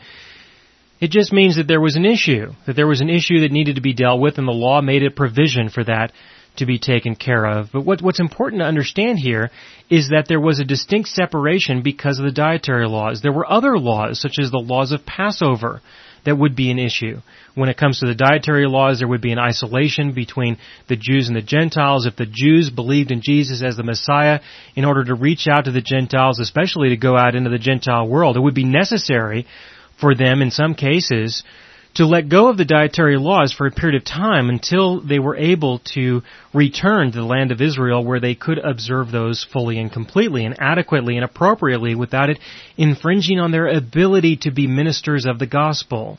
It 1.00 1.10
just 1.10 1.32
means 1.32 1.56
that 1.56 1.66
there 1.66 1.80
was 1.80 1.96
an 1.96 2.04
issue, 2.04 2.52
that 2.66 2.76
there 2.76 2.86
was 2.86 3.00
an 3.00 3.10
issue 3.10 3.40
that 3.40 3.52
needed 3.52 3.76
to 3.76 3.82
be 3.82 3.94
dealt 3.94 4.20
with 4.20 4.38
and 4.38 4.46
the 4.46 4.52
law 4.52 4.80
made 4.80 5.02
a 5.02 5.10
provision 5.10 5.68
for 5.68 5.84
that 5.84 6.12
to 6.56 6.66
be 6.66 6.78
taken 6.78 7.16
care 7.16 7.44
of. 7.44 7.70
But 7.72 7.84
what, 7.84 8.00
what's 8.00 8.20
important 8.20 8.60
to 8.60 8.66
understand 8.66 9.18
here 9.18 9.50
is 9.90 10.10
that 10.10 10.26
there 10.28 10.40
was 10.40 10.60
a 10.60 10.64
distinct 10.64 11.08
separation 11.08 11.82
because 11.82 12.18
of 12.18 12.24
the 12.24 12.32
dietary 12.32 12.86
laws. 12.86 13.20
There 13.20 13.32
were 13.32 13.50
other 13.50 13.76
laws, 13.76 14.20
such 14.20 14.36
as 14.40 14.50
the 14.50 14.58
laws 14.58 14.92
of 14.92 15.04
Passover, 15.04 15.80
that 16.24 16.38
would 16.38 16.56
be 16.56 16.70
an 16.70 16.78
issue. 16.78 17.18
When 17.54 17.68
it 17.68 17.76
comes 17.76 18.00
to 18.00 18.06
the 18.06 18.14
dietary 18.14 18.66
laws, 18.66 18.98
there 18.98 19.08
would 19.08 19.20
be 19.20 19.32
an 19.32 19.38
isolation 19.38 20.14
between 20.14 20.56
the 20.88 20.96
Jews 20.96 21.28
and 21.28 21.36
the 21.36 21.42
Gentiles. 21.42 22.06
If 22.06 22.16
the 22.16 22.26
Jews 22.26 22.70
believed 22.70 23.10
in 23.10 23.20
Jesus 23.22 23.62
as 23.62 23.76
the 23.76 23.82
Messiah, 23.82 24.40
in 24.74 24.84
order 24.84 25.04
to 25.04 25.14
reach 25.14 25.46
out 25.48 25.66
to 25.66 25.72
the 25.72 25.82
Gentiles, 25.82 26.40
especially 26.40 26.90
to 26.90 26.96
go 26.96 27.16
out 27.16 27.34
into 27.34 27.50
the 27.50 27.58
Gentile 27.58 28.08
world, 28.08 28.36
it 28.36 28.40
would 28.40 28.54
be 28.54 28.64
necessary 28.64 29.46
for 30.00 30.14
them 30.14 30.42
in 30.42 30.50
some 30.50 30.74
cases 30.74 31.42
to 31.94 32.06
let 32.06 32.28
go 32.28 32.48
of 32.48 32.56
the 32.56 32.64
dietary 32.64 33.16
laws 33.16 33.52
for 33.52 33.66
a 33.66 33.70
period 33.70 33.96
of 33.96 34.04
time 34.04 34.48
until 34.48 35.00
they 35.00 35.20
were 35.20 35.36
able 35.36 35.78
to 35.78 36.22
return 36.52 37.12
to 37.12 37.18
the 37.18 37.24
land 37.24 37.52
of 37.52 37.60
Israel 37.60 38.04
where 38.04 38.18
they 38.18 38.34
could 38.34 38.58
observe 38.58 39.12
those 39.12 39.46
fully 39.52 39.78
and 39.78 39.92
completely 39.92 40.44
and 40.44 40.56
adequately 40.60 41.16
and 41.16 41.24
appropriately 41.24 41.94
without 41.94 42.30
it 42.30 42.38
infringing 42.76 43.38
on 43.38 43.52
their 43.52 43.68
ability 43.68 44.36
to 44.38 44.50
be 44.50 44.66
ministers 44.66 45.24
of 45.24 45.38
the 45.38 45.46
gospel. 45.46 46.18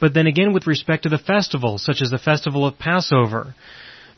But 0.00 0.12
then 0.12 0.26
again 0.26 0.52
with 0.52 0.66
respect 0.66 1.04
to 1.04 1.08
the 1.08 1.18
festivals, 1.18 1.84
such 1.84 2.02
as 2.02 2.10
the 2.10 2.18
festival 2.18 2.66
of 2.66 2.78
Passover, 2.78 3.54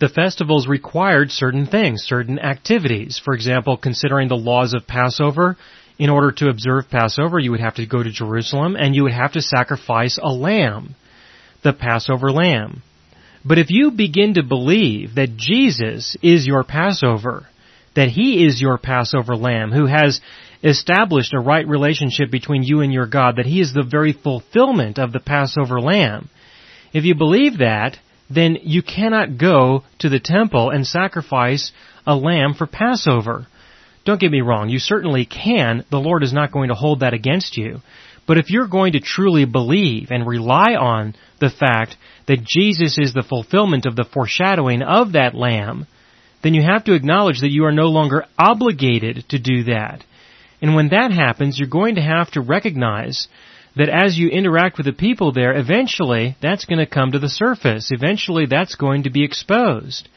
the 0.01 0.09
festivals 0.09 0.67
required 0.67 1.31
certain 1.31 1.67
things, 1.67 2.03
certain 2.03 2.39
activities. 2.39 3.21
For 3.23 3.35
example, 3.35 3.77
considering 3.77 4.29
the 4.29 4.37
laws 4.37 4.75
of 4.75 4.87
Passover, 4.87 5.57
in 6.03 6.11
order 6.11 6.33
to 6.33 6.49
observe 6.49 6.91
Passover, 6.91 7.39
you 7.39 7.53
would 7.53 7.61
have 7.61 7.77
to 7.77 7.87
go 7.87 8.03
to 8.03 8.11
Jerusalem 8.11 8.75
and 8.75 8.93
you 8.93 9.05
would 9.05 9.13
have 9.13 9.35
to 9.35 9.41
sacrifice 9.41 10.19
a 10.21 10.33
lamb, 10.33 10.97
the 11.63 11.73
Passover 11.73 12.33
lamb. 12.33 12.83
But 13.45 13.59
if 13.59 13.69
you 13.71 13.93
begin 13.93 14.35
to 14.35 14.43
believe 14.43 15.15
that 15.15 15.37
Jesus 15.37 16.17
is 16.21 16.45
your 16.45 16.65
Passover, 16.65 17.47
that 17.95 18.09
He 18.09 18.45
is 18.45 18.61
your 18.61 18.79
Passover 18.79 19.37
lamb 19.37 19.71
who 19.71 19.87
has 19.87 20.21
established 20.65 21.35
a 21.35 21.41
right 21.41 21.69
relationship 21.69 22.33
between 22.33 22.65
you 22.65 22.81
and 22.81 22.93
your 22.93 23.07
God, 23.07 23.37
that 23.37 23.47
He 23.47 23.61
is 23.61 23.73
the 23.73 23.87
very 23.89 24.13
fulfillment 24.13 24.99
of 24.99 25.13
the 25.13 25.21
Passover 25.21 25.81
lamb, 25.81 26.29
if 26.93 27.05
you 27.05 27.15
believe 27.15 27.59
that, 27.59 27.97
then 28.29 28.59
you 28.63 28.83
cannot 28.83 29.39
go 29.39 29.85
to 30.01 30.09
the 30.09 30.19
temple 30.19 30.71
and 30.71 30.85
sacrifice 30.85 31.71
a 32.05 32.17
lamb 32.17 32.55
for 32.55 32.67
Passover. 32.67 33.47
Don't 34.05 34.21
get 34.21 34.33
me 34.33 34.41
wrong, 34.41 34.69
you 34.69 34.79
certainly 34.79 35.25
can. 35.25 35.85
The 35.91 36.01
Lord 36.01 36.23
is 36.23 36.33
not 36.33 36.53
going 36.53 36.69
to 36.69 36.75
hold 36.75 37.01
that 37.01 37.15
against 37.15 37.57
you. 37.57 37.81
But 38.27 38.39
if 38.39 38.51
you're 38.51 38.69
going 38.69 38.93
to 38.93 39.01
truly 39.01 39.45
believe 39.45 40.11
and 40.11 40.27
rely 40.27 40.75
on 40.75 41.15
the 41.41 41.51
fact 41.51 41.97
that 42.27 42.45
Jesus 42.45 42.99
is 42.99 43.13
the 43.13 43.23
fulfillment 43.23 43.85
of 43.85 43.97
the 43.97 44.05
foreshadowing 44.05 44.83
of 44.83 45.13
that 45.13 45.35
Lamb, 45.35 45.87
then 46.43 46.55
you 46.55 46.63
have 46.63 46.85
to 46.85 46.95
acknowledge 46.95 47.41
that 47.41 47.51
you 47.51 47.65
are 47.65 47.73
no 47.73 47.87
longer 47.87 48.25
obligated 48.39 49.25
to 49.29 49.39
do 49.39 49.65
that. 49.65 50.05
And 50.61 50.75
when 50.75 50.89
that 50.91 51.11
happens, 51.11 51.59
you're 51.59 51.69
going 51.69 51.97
to 51.97 52.03
have 52.03 52.31
to 52.33 52.41
recognize 52.41 53.29
that 53.77 53.89
as 53.89 54.19
you 54.19 54.29
interact 54.29 54.77
with 54.77 54.87
the 54.87 54.93
people 54.93 55.33
there, 55.33 55.57
eventually 55.57 56.37
that's 56.41 56.65
going 56.65 56.79
to 56.79 56.87
come 56.87 57.13
to 57.13 57.19
the 57.19 57.29
surface. 57.29 57.91
Eventually 57.91 58.47
that's 58.47 58.75
going 58.75 59.05
to 59.05 59.11
be 59.11 59.25
exposed. 59.25 60.09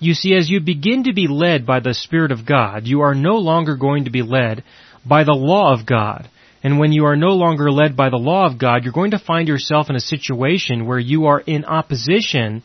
You 0.00 0.14
see, 0.14 0.34
as 0.34 0.50
you 0.50 0.60
begin 0.60 1.04
to 1.04 1.12
be 1.12 1.28
led 1.28 1.66
by 1.66 1.80
the 1.80 1.94
Spirit 1.94 2.32
of 2.32 2.46
God, 2.46 2.86
you 2.86 3.02
are 3.02 3.14
no 3.14 3.36
longer 3.36 3.76
going 3.76 4.04
to 4.04 4.10
be 4.10 4.22
led 4.22 4.64
by 5.06 5.24
the 5.24 5.34
law 5.34 5.72
of 5.72 5.86
God. 5.86 6.28
And 6.62 6.78
when 6.78 6.92
you 6.92 7.04
are 7.04 7.16
no 7.16 7.34
longer 7.34 7.70
led 7.70 7.96
by 7.96 8.10
the 8.10 8.16
law 8.16 8.46
of 8.46 8.58
God, 8.58 8.82
you're 8.82 8.92
going 8.92 9.12
to 9.12 9.18
find 9.18 9.46
yourself 9.46 9.88
in 9.90 9.96
a 9.96 10.00
situation 10.00 10.86
where 10.86 10.98
you 10.98 11.26
are 11.26 11.40
in 11.40 11.64
opposition 11.64 12.62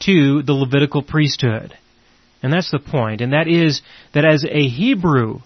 to 0.00 0.42
the 0.42 0.52
Levitical 0.52 1.02
priesthood. 1.02 1.74
And 2.42 2.52
that's 2.52 2.70
the 2.70 2.78
point. 2.78 3.20
And 3.20 3.32
that 3.32 3.48
is 3.48 3.82
that 4.14 4.24
as 4.24 4.44
a 4.44 4.68
Hebrew 4.68 5.40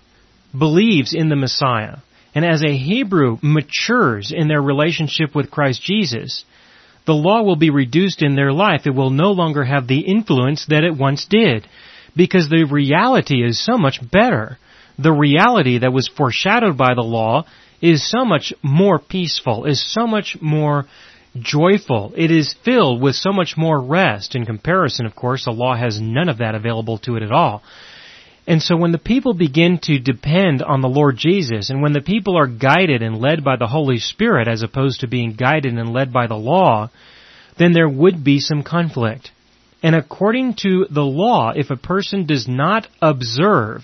believes 0.57 1.15
in 1.15 1.31
the 1.31 1.37
Messiah, 1.37 1.97
and 2.35 2.45
as 2.45 2.63
a 2.63 2.77
Hebrew 2.77 3.39
matures 3.43 4.33
in 4.35 4.49
their 4.49 4.61
relationship 4.61 5.35
with 5.35 5.51
Christ 5.51 5.83
Jesus, 5.83 6.45
the 7.07 7.15
law 7.15 7.43
will 7.43 7.57
be 7.57 7.71
reduced 7.71 8.23
in 8.23 8.37
their 8.37 8.53
life. 8.53 8.83
It 8.87 8.95
will 8.95 9.11
no 9.11 9.33
longer 9.33 9.65
have 9.65 9.87
the 9.87 10.01
influence 10.01 10.67
that 10.69 10.85
it 10.85 10.97
once 10.97 11.27
did. 11.29 11.67
Because 12.15 12.49
the 12.49 12.65
reality 12.65 13.43
is 13.45 13.65
so 13.65 13.79
much 13.79 13.99
better. 14.11 14.59
The 14.99 15.13
reality 15.13 15.79
that 15.79 15.93
was 15.93 16.09
foreshadowed 16.09 16.77
by 16.77 16.95
the 16.95 17.03
law 17.03 17.47
is 17.81 18.09
so 18.09 18.25
much 18.25 18.53
more 18.63 18.99
peaceful, 18.99 19.65
is 19.65 19.83
so 19.93 20.07
much 20.07 20.37
more 20.41 20.87
joyful. 21.39 22.13
It 22.17 22.31
is 22.31 22.55
filled 22.65 23.01
with 23.01 23.17
so 23.17 23.33
much 23.33 23.55
more 23.57 23.81
rest. 23.81 24.35
In 24.35 24.47
comparison, 24.47 25.07
of 25.07 25.17
course, 25.17 25.47
the 25.47 25.51
law 25.51 25.75
has 25.75 26.01
none 26.01 26.29
of 26.29 26.39
that 26.39 26.55
available 26.55 26.99
to 26.99 27.17
it 27.17 27.23
at 27.23 27.33
all. 27.33 27.63
And 28.47 28.61
so 28.61 28.77
when 28.77 28.91
the 28.93 28.99
people 28.99 29.35
begin 29.35 29.79
to 29.85 29.99
depend 29.99 30.63
on 30.63 30.81
the 30.81 30.89
Lord 30.89 31.17
Jesus, 31.17 31.71
and 31.71 31.81
when 31.81 31.93
the 31.93 32.01
people 32.01 32.37
are 32.37 32.49
guided 32.49 33.03
and 33.03 33.21
led 33.21 33.45
by 33.45 33.57
the 33.57 33.69
Holy 33.69 33.99
Spirit 33.99 34.49
as 34.49 34.63
opposed 34.63 35.01
to 35.01 35.07
being 35.07 35.35
guided 35.35 35.75
and 35.75 35.93
led 35.93 36.13
by 36.13 36.27
the 36.27 36.37
law, 36.37 36.91
then 37.59 37.73
there 37.73 37.89
would 37.89 38.25
be 38.25 38.41
some 38.41 38.63
conflict. 38.63 39.31
And 39.83 39.95
according 39.95 40.55
to 40.63 40.87
the 40.91 41.05
law, 41.05 41.53
if 41.55 41.71
a 41.71 41.77
person 41.77 42.27
does 42.27 42.49
not 42.49 42.89
observe 43.01 43.83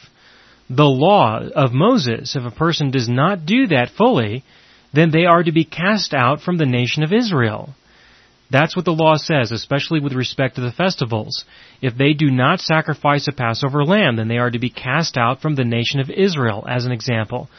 the 0.69 0.85
law 0.85 1.41
of 1.41 1.73
Moses, 1.73 2.37
if 2.37 2.45
a 2.45 2.55
person 2.55 2.91
does 2.91 3.09
not 3.09 3.47
do 3.47 3.69
that 3.69 3.91
fully, 3.97 4.45
then 4.93 5.11
they 5.11 5.25
are 5.25 5.43
to 5.43 5.53
be 5.53 5.65
cast 5.65 6.15
out 6.15 6.41
from 6.41 6.59
the 6.59 6.67
nation 6.67 7.03
of 7.03 7.12
Israel. 7.12 7.75
That's 8.50 8.75
what 8.75 8.87
the 8.87 8.93
law 8.93 9.17
says, 9.17 9.52
especially 9.52 10.00
with 10.00 10.14
respect 10.14 10.55
to 10.55 10.62
the 10.62 10.73
festivals. 10.73 11.45
If 11.83 11.97
they 11.97 12.14
do 12.14 12.31
not 12.31 12.61
sacrifice 12.61 13.28
a 13.28 13.33
Passover 13.33 13.85
lamb, 13.85 14.17
then 14.17 14.28
they 14.28 14.38
are 14.38 14.50
to 14.50 14.59
be 14.59 14.71
cast 14.71 15.19
out 15.19 15.43
from 15.43 15.55
the 15.55 15.64
nation 15.64 16.00
of 16.00 16.09
Israel, 16.09 16.64
as 16.69 16.87
an 16.87 16.93
example. 16.93 17.50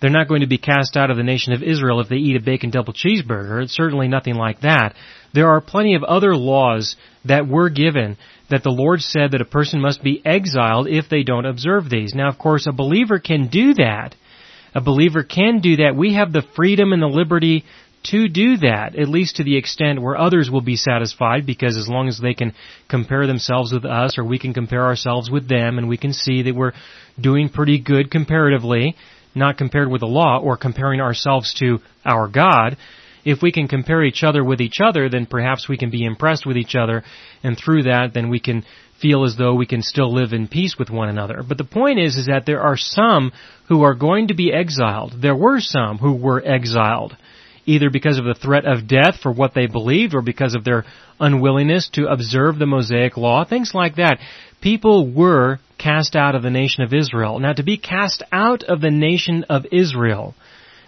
They're 0.00 0.10
not 0.10 0.28
going 0.28 0.40
to 0.40 0.48
be 0.48 0.58
cast 0.58 0.96
out 0.96 1.10
of 1.10 1.16
the 1.16 1.22
nation 1.22 1.52
of 1.52 1.62
Israel 1.62 2.00
if 2.00 2.08
they 2.08 2.16
eat 2.16 2.36
a 2.36 2.40
bacon 2.40 2.70
double 2.70 2.92
cheeseburger. 2.92 3.62
It's 3.62 3.74
certainly 3.74 4.08
nothing 4.08 4.34
like 4.34 4.60
that. 4.62 4.94
There 5.32 5.48
are 5.48 5.60
plenty 5.60 5.94
of 5.94 6.02
other 6.02 6.36
laws 6.36 6.96
that 7.24 7.46
were 7.46 7.70
given 7.70 8.16
that 8.50 8.64
the 8.64 8.70
Lord 8.70 9.00
said 9.00 9.30
that 9.30 9.40
a 9.40 9.46
person 9.46 9.80
must 9.80 10.02
be 10.02 10.20
exiled 10.24 10.88
if 10.88 11.08
they 11.08 11.22
don't 11.22 11.46
observe 11.46 11.88
these. 11.88 12.14
Now, 12.14 12.28
of 12.28 12.38
course, 12.38 12.66
a 12.66 12.72
believer 12.72 13.20
can 13.20 13.48
do 13.48 13.74
that. 13.74 14.16
A 14.74 14.80
believer 14.80 15.22
can 15.22 15.60
do 15.60 15.76
that. 15.76 15.94
We 15.96 16.14
have 16.14 16.32
the 16.32 16.44
freedom 16.56 16.92
and 16.92 17.00
the 17.00 17.06
liberty 17.06 17.64
to 18.04 18.28
do 18.28 18.56
that, 18.58 18.96
at 18.96 19.08
least 19.08 19.36
to 19.36 19.44
the 19.44 19.56
extent 19.56 20.02
where 20.02 20.16
others 20.16 20.50
will 20.50 20.60
be 20.60 20.76
satisfied, 20.76 21.46
because 21.46 21.76
as 21.76 21.88
long 21.88 22.08
as 22.08 22.18
they 22.18 22.34
can 22.34 22.54
compare 22.88 23.26
themselves 23.26 23.72
with 23.72 23.84
us, 23.84 24.18
or 24.18 24.24
we 24.24 24.38
can 24.38 24.54
compare 24.54 24.84
ourselves 24.84 25.30
with 25.30 25.48
them, 25.48 25.78
and 25.78 25.88
we 25.88 25.96
can 25.96 26.12
see 26.12 26.42
that 26.42 26.54
we're 26.54 26.72
doing 27.20 27.48
pretty 27.48 27.78
good 27.78 28.10
comparatively, 28.10 28.96
not 29.34 29.56
compared 29.56 29.88
with 29.88 30.00
the 30.00 30.06
law, 30.06 30.38
or 30.38 30.56
comparing 30.56 31.00
ourselves 31.00 31.54
to 31.54 31.78
our 32.04 32.28
God, 32.28 32.76
if 33.24 33.40
we 33.40 33.52
can 33.52 33.68
compare 33.68 34.02
each 34.02 34.22
other 34.24 34.42
with 34.42 34.60
each 34.60 34.80
other, 34.80 35.08
then 35.08 35.26
perhaps 35.26 35.68
we 35.68 35.76
can 35.76 35.90
be 35.90 36.04
impressed 36.04 36.44
with 36.44 36.56
each 36.56 36.74
other, 36.74 37.04
and 37.42 37.56
through 37.56 37.84
that, 37.84 38.14
then 38.14 38.28
we 38.28 38.40
can 38.40 38.64
feel 39.00 39.24
as 39.24 39.36
though 39.36 39.54
we 39.54 39.66
can 39.66 39.82
still 39.82 40.12
live 40.12 40.32
in 40.32 40.48
peace 40.48 40.76
with 40.78 40.90
one 40.90 41.08
another. 41.08 41.42
But 41.46 41.58
the 41.58 41.64
point 41.64 41.98
is, 41.98 42.16
is 42.16 42.26
that 42.26 42.46
there 42.46 42.62
are 42.62 42.76
some 42.76 43.32
who 43.68 43.82
are 43.82 43.94
going 43.94 44.28
to 44.28 44.34
be 44.34 44.52
exiled. 44.52 45.14
There 45.20 45.36
were 45.36 45.60
some 45.60 45.98
who 45.98 46.14
were 46.14 46.44
exiled 46.44 47.16
either 47.66 47.90
because 47.90 48.18
of 48.18 48.24
the 48.24 48.34
threat 48.34 48.64
of 48.64 48.88
death 48.88 49.20
for 49.22 49.32
what 49.32 49.54
they 49.54 49.66
believed 49.66 50.14
or 50.14 50.22
because 50.22 50.54
of 50.54 50.64
their 50.64 50.84
unwillingness 51.20 51.88
to 51.90 52.06
observe 52.06 52.58
the 52.58 52.66
Mosaic 52.66 53.16
law, 53.16 53.44
things 53.44 53.72
like 53.74 53.96
that. 53.96 54.18
People 54.60 55.10
were 55.12 55.58
cast 55.78 56.14
out 56.16 56.34
of 56.34 56.42
the 56.42 56.50
nation 56.50 56.82
of 56.82 56.94
Israel. 56.94 57.38
Now 57.38 57.52
to 57.52 57.62
be 57.62 57.76
cast 57.76 58.22
out 58.32 58.62
of 58.64 58.80
the 58.80 58.90
nation 58.90 59.44
of 59.48 59.66
Israel 59.72 60.34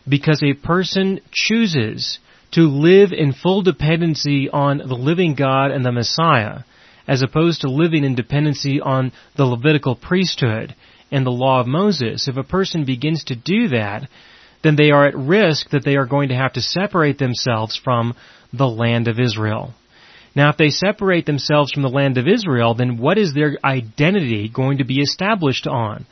because 0.09 0.43
a 0.43 0.54
person 0.54 1.21
chooses 1.33 2.19
to 2.52 2.62
live 2.62 3.12
in 3.12 3.33
full 3.33 3.62
dependency 3.62 4.49
on 4.49 4.78
the 4.78 4.95
living 4.95 5.35
God 5.35 5.73
and 5.73 5.85
the 5.85 5.90
Messiah, 5.90 6.61
as 7.09 7.23
opposed 7.23 7.62
to 7.62 7.69
living 7.69 8.04
in 8.04 8.14
dependency 8.14 8.81
on 8.81 9.12
the 9.37 9.45
Levitical 9.45 9.97
priesthood 9.97 10.75
and 11.11 11.26
the 11.26 11.31
law 11.31 11.61
of 11.61 11.66
Moses. 11.66 12.28
If 12.28 12.37
a 12.37 12.45
person 12.45 12.85
begins 12.85 13.25
to 13.25 13.37
do 13.37 13.69
that, 13.69 14.09
then 14.64 14.75
they 14.75 14.90
are 14.90 15.06
at 15.06 15.16
risk 15.16 15.71
that 15.71 15.85
they 15.85 15.94
are 15.94 16.06
going 16.06 16.30
to 16.30 16.35
have 16.35 16.54
to 16.54 16.61
separate 16.61 17.18
themselves 17.18 17.76
from 17.83 18.14
the 18.52 18.66
land 18.66 19.06
of 19.06 19.21
Israel. 19.21 19.75
Now, 20.35 20.49
if 20.50 20.56
they 20.56 20.71
separate 20.71 21.26
themselves 21.26 21.71
from 21.71 21.83
the 21.83 21.88
land 21.88 22.18
of 22.18 22.26
Israel, 22.26 22.75
then 22.75 22.97
what 22.97 23.18
is 23.18 23.33
their 23.33 23.56
identity 23.62 24.49
going 24.49 24.78
to 24.78 24.85
be 24.85 25.00
established 25.00 25.68
on? 25.68 26.06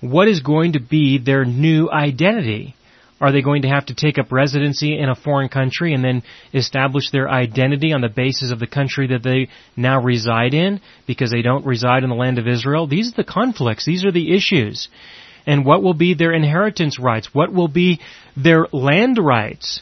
What 0.00 0.28
is 0.28 0.40
going 0.40 0.72
to 0.74 0.80
be 0.80 1.18
their 1.18 1.44
new 1.44 1.90
identity? 1.90 2.74
Are 3.20 3.32
they 3.32 3.42
going 3.42 3.62
to 3.62 3.68
have 3.68 3.86
to 3.86 3.94
take 3.94 4.18
up 4.18 4.30
residency 4.30 4.96
in 4.96 5.08
a 5.08 5.14
foreign 5.14 5.48
country 5.48 5.94
and 5.94 6.04
then 6.04 6.22
establish 6.54 7.10
their 7.10 7.28
identity 7.28 7.92
on 7.92 8.02
the 8.02 8.08
basis 8.08 8.52
of 8.52 8.60
the 8.60 8.66
country 8.66 9.08
that 9.08 9.22
they 9.22 9.48
now 9.74 10.00
reside 10.02 10.54
in 10.54 10.80
because 11.06 11.30
they 11.30 11.42
don't 11.42 11.66
reside 11.66 12.02
in 12.02 12.10
the 12.10 12.14
land 12.14 12.38
of 12.38 12.46
Israel? 12.46 12.86
These 12.86 13.12
are 13.12 13.16
the 13.16 13.24
conflicts. 13.24 13.84
These 13.84 14.04
are 14.04 14.12
the 14.12 14.34
issues. 14.34 14.88
And 15.46 15.64
what 15.64 15.82
will 15.82 15.94
be 15.94 16.14
their 16.14 16.32
inheritance 16.32 16.98
rights? 16.98 17.32
What 17.32 17.52
will 17.52 17.68
be 17.68 18.00
their 18.36 18.66
land 18.72 19.18
rights? 19.18 19.80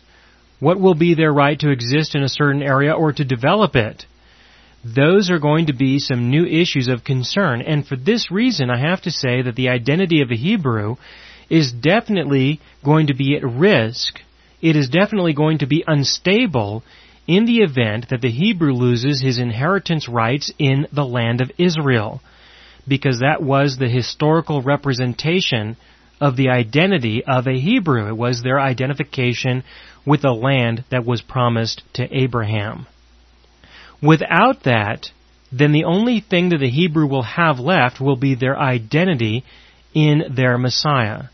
What 0.61 0.79
will 0.79 0.95
be 0.95 1.15
their 1.15 1.33
right 1.33 1.59
to 1.61 1.71
exist 1.71 2.15
in 2.15 2.23
a 2.23 2.29
certain 2.29 2.63
area 2.63 2.93
or 2.93 3.13
to 3.13 3.25
develop 3.25 3.75
it? 3.75 4.07
Those 4.85 5.31
are 5.31 5.39
going 5.39 5.67
to 5.67 5.73
be 5.73 5.99
some 5.99 6.29
new 6.29 6.45
issues 6.45 6.89
of 6.89 7.05
concern. 7.05 7.63
And 7.63 7.87
for 7.87 7.97
this 7.97 8.31
reason, 8.31 8.69
I 8.69 8.79
have 8.79 9.01
to 9.03 9.11
say 9.11 9.41
that 9.41 9.57
the 9.57 9.71
identity 9.71 10.21
of 10.21 10.31
a 10.31 10.37
Hebrew 10.37 10.97
is 11.49 11.73
definitely 11.73 12.61
going 12.85 13.07
to 13.07 13.15
be 13.15 13.37
at 13.37 13.45
risk. 13.45 14.21
It 14.61 14.77
is 14.77 14.89
definitely 14.89 15.33
going 15.33 15.59
to 15.59 15.67
be 15.67 15.85
unstable 15.87 16.83
in 17.27 17.47
the 17.47 17.59
event 17.59 18.09
that 18.11 18.21
the 18.21 18.31
Hebrew 18.31 18.73
loses 18.73 19.23
his 19.23 19.39
inheritance 19.39 20.09
rights 20.09 20.53
in 20.59 20.87
the 20.93 21.05
land 21.05 21.41
of 21.41 21.51
Israel. 21.57 22.21
Because 22.87 23.21
that 23.21 23.43
was 23.43 23.77
the 23.77 23.89
historical 23.89 24.63
representation 24.63 25.77
of 26.21 26.37
the 26.37 26.51
identity 26.51 27.25
of 27.25 27.47
a 27.47 27.59
Hebrew. 27.59 28.09
It 28.09 28.17
was 28.17 28.43
their 28.43 28.61
identification 28.61 29.65
with 30.07 30.23
the 30.23 30.33
land 30.33 30.85
that 30.91 31.05
was 31.05 31.23
promised 31.23 31.83
to 31.95 32.17
Abraham. 32.17 32.87
Without 34.03 34.65
that, 34.65 35.11
then 35.51 35.73
the 35.73 35.85
only 35.85 36.21
thing 36.21 36.51
that 36.51 36.59
the 36.59 36.71
Hebrew 36.71 37.07
will 37.07 37.23
have 37.23 37.59
left 37.59 38.01
will 38.01 38.17
be 38.17 38.35
their 38.35 38.59
identity 38.59 39.45
in 39.95 40.25
their 40.35 40.59
Messiah 40.59 41.25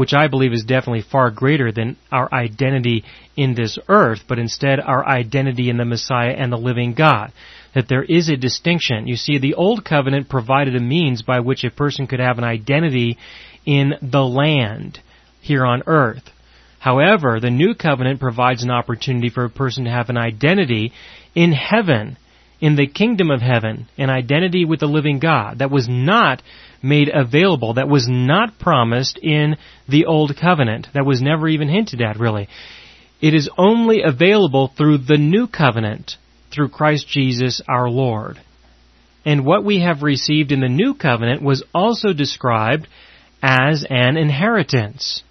which 0.00 0.14
I 0.14 0.28
believe 0.28 0.54
is 0.54 0.64
definitely 0.64 1.02
far 1.02 1.30
greater 1.30 1.72
than 1.72 1.96
our 2.10 2.32
identity 2.32 3.04
in 3.36 3.54
this 3.54 3.78
earth, 3.86 4.20
but 4.26 4.38
instead 4.38 4.80
our 4.80 5.06
identity 5.06 5.68
in 5.68 5.76
the 5.76 5.84
Messiah 5.84 6.30
and 6.30 6.50
the 6.50 6.56
living 6.56 6.94
God. 6.94 7.32
That 7.74 7.88
there 7.88 8.02
is 8.02 8.28
a 8.28 8.36
distinction. 8.36 9.06
You 9.06 9.16
see, 9.16 9.38
the 9.38 9.54
Old 9.54 9.84
Covenant 9.84 10.28
provided 10.28 10.74
a 10.74 10.80
means 10.80 11.22
by 11.22 11.40
which 11.40 11.64
a 11.64 11.70
person 11.70 12.06
could 12.06 12.20
have 12.20 12.38
an 12.38 12.44
identity 12.44 13.16
in 13.64 13.94
the 14.02 14.24
land 14.24 15.00
here 15.40 15.64
on 15.64 15.82
earth. 15.86 16.30
However, 16.80 17.38
the 17.40 17.50
New 17.50 17.74
Covenant 17.74 18.20
provides 18.20 18.62
an 18.62 18.70
opportunity 18.70 19.28
for 19.28 19.44
a 19.44 19.50
person 19.50 19.84
to 19.84 19.90
have 19.90 20.08
an 20.08 20.16
identity 20.16 20.92
in 21.34 21.52
heaven, 21.52 22.16
in 22.60 22.74
the 22.74 22.86
kingdom 22.86 23.30
of 23.30 23.40
heaven, 23.40 23.86
an 23.98 24.10
identity 24.10 24.64
with 24.64 24.80
the 24.80 24.86
living 24.86 25.18
God 25.18 25.58
that 25.58 25.70
was 25.70 25.88
not 25.88 26.42
made 26.82 27.10
available 27.12 27.74
that 27.74 27.88
was 27.88 28.06
not 28.08 28.58
promised 28.58 29.18
in 29.18 29.56
the 29.88 30.06
Old 30.06 30.36
Covenant, 30.36 30.88
that 30.94 31.04
was 31.04 31.20
never 31.20 31.48
even 31.48 31.68
hinted 31.68 32.00
at 32.00 32.18
really. 32.18 32.48
It 33.20 33.34
is 33.34 33.50
only 33.58 34.02
available 34.02 34.68
through 34.68 34.98
the 34.98 35.18
New 35.18 35.46
Covenant, 35.46 36.16
through 36.50 36.68
Christ 36.70 37.08
Jesus 37.08 37.60
our 37.68 37.88
Lord. 37.88 38.40
And 39.24 39.44
what 39.44 39.64
we 39.64 39.80
have 39.80 40.02
received 40.02 40.52
in 40.52 40.60
the 40.60 40.68
New 40.68 40.94
Covenant 40.94 41.42
was 41.42 41.62
also 41.74 42.12
described 42.12 42.88
as 43.42 43.84
an 43.88 44.16
inheritance. 44.16 45.22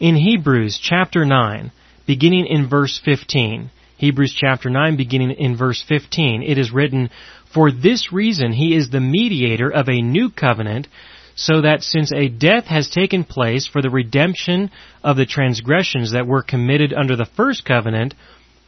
In 0.00 0.16
Hebrews 0.16 0.78
chapter 0.82 1.24
9, 1.24 1.72
beginning 2.06 2.46
in 2.46 2.68
verse 2.68 3.00
15, 3.04 3.70
Hebrews 3.96 4.36
chapter 4.38 4.70
9 4.70 4.96
beginning 4.96 5.30
in 5.32 5.56
verse 5.56 5.82
15, 5.88 6.42
it 6.42 6.58
is 6.58 6.72
written, 6.72 7.10
for 7.52 7.70
this 7.70 8.12
reason 8.12 8.52
he 8.52 8.74
is 8.74 8.90
the 8.90 9.00
mediator 9.00 9.70
of 9.70 9.88
a 9.88 10.02
new 10.02 10.30
covenant, 10.30 10.88
so 11.36 11.62
that 11.62 11.82
since 11.82 12.12
a 12.12 12.28
death 12.28 12.64
has 12.66 12.88
taken 12.88 13.24
place 13.24 13.66
for 13.66 13.82
the 13.82 13.90
redemption 13.90 14.70
of 15.02 15.16
the 15.16 15.26
transgressions 15.26 16.12
that 16.12 16.26
were 16.26 16.42
committed 16.42 16.92
under 16.92 17.16
the 17.16 17.28
first 17.36 17.64
covenant, 17.64 18.14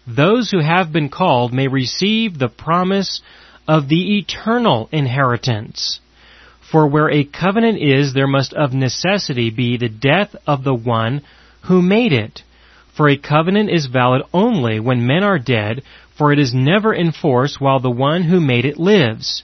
those 0.06 0.50
who 0.50 0.60
have 0.60 0.92
been 0.92 1.08
called 1.08 1.52
may 1.52 1.68
receive 1.68 2.38
the 2.38 2.48
promise 2.48 3.20
of 3.66 3.88
the 3.88 4.18
eternal 4.18 4.88
inheritance. 4.92 6.00
For 6.70 6.86
where 6.86 7.10
a 7.10 7.24
covenant 7.24 7.78
is, 7.80 8.12
there 8.12 8.26
must 8.26 8.52
of 8.52 8.72
necessity 8.72 9.50
be 9.50 9.76
the 9.76 9.88
death 9.88 10.34
of 10.46 10.64
the 10.64 10.74
one 10.74 11.22
who 11.62 11.82
made 11.82 12.12
it. 12.12 12.42
For 12.96 13.08
a 13.08 13.18
covenant 13.18 13.70
is 13.70 13.86
valid 13.86 14.22
only 14.32 14.80
when 14.80 15.06
men 15.06 15.22
are 15.22 15.38
dead, 15.38 15.82
for 16.16 16.32
it 16.32 16.38
is 16.38 16.54
never 16.54 16.94
in 16.94 17.12
force 17.12 17.60
while 17.60 17.80
the 17.80 17.90
one 17.90 18.22
who 18.22 18.40
made 18.40 18.64
it 18.64 18.78
lives. 18.78 19.42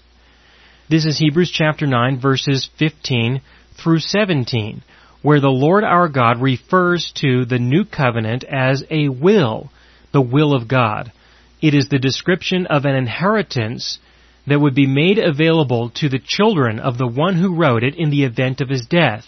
This 0.88 1.04
is 1.04 1.18
Hebrews 1.18 1.50
chapter 1.50 1.86
9 1.86 2.18
verses 2.20 2.68
15 2.78 3.40
through 3.76 4.00
17, 4.00 4.82
where 5.22 5.40
the 5.40 5.48
Lord 5.48 5.84
our 5.84 6.08
God 6.08 6.40
refers 6.40 7.12
to 7.16 7.44
the 7.44 7.58
new 7.58 7.84
covenant 7.84 8.44
as 8.44 8.84
a 8.90 9.08
will, 9.08 9.70
the 10.12 10.20
will 10.20 10.54
of 10.54 10.68
God. 10.68 11.12
It 11.60 11.74
is 11.74 11.88
the 11.88 11.98
description 11.98 12.66
of 12.66 12.84
an 12.84 12.94
inheritance 12.94 13.98
that 14.46 14.60
would 14.60 14.74
be 14.74 14.86
made 14.86 15.18
available 15.18 15.90
to 15.96 16.08
the 16.08 16.20
children 16.22 16.78
of 16.78 16.98
the 16.98 17.06
one 17.06 17.36
who 17.36 17.56
wrote 17.56 17.84
it 17.84 17.94
in 17.96 18.10
the 18.10 18.24
event 18.24 18.60
of 18.60 18.68
his 18.68 18.86
death. 18.86 19.24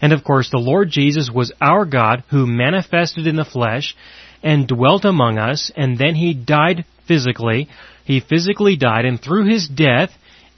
And 0.00 0.12
of 0.12 0.24
course, 0.24 0.48
the 0.50 0.58
Lord 0.58 0.90
Jesus 0.90 1.30
was 1.32 1.52
our 1.60 1.84
God 1.84 2.24
who 2.30 2.46
manifested 2.46 3.26
in 3.26 3.36
the 3.36 3.44
flesh 3.44 3.94
and 4.42 4.66
dwelt 4.66 5.04
among 5.04 5.38
us, 5.38 5.70
and 5.76 5.98
then 5.98 6.14
he 6.14 6.32
died 6.32 6.84
physically. 7.06 7.68
He 8.04 8.20
physically 8.20 8.76
died, 8.76 9.04
and 9.04 9.20
through 9.20 9.46
his 9.46 9.68
death, 9.68 10.10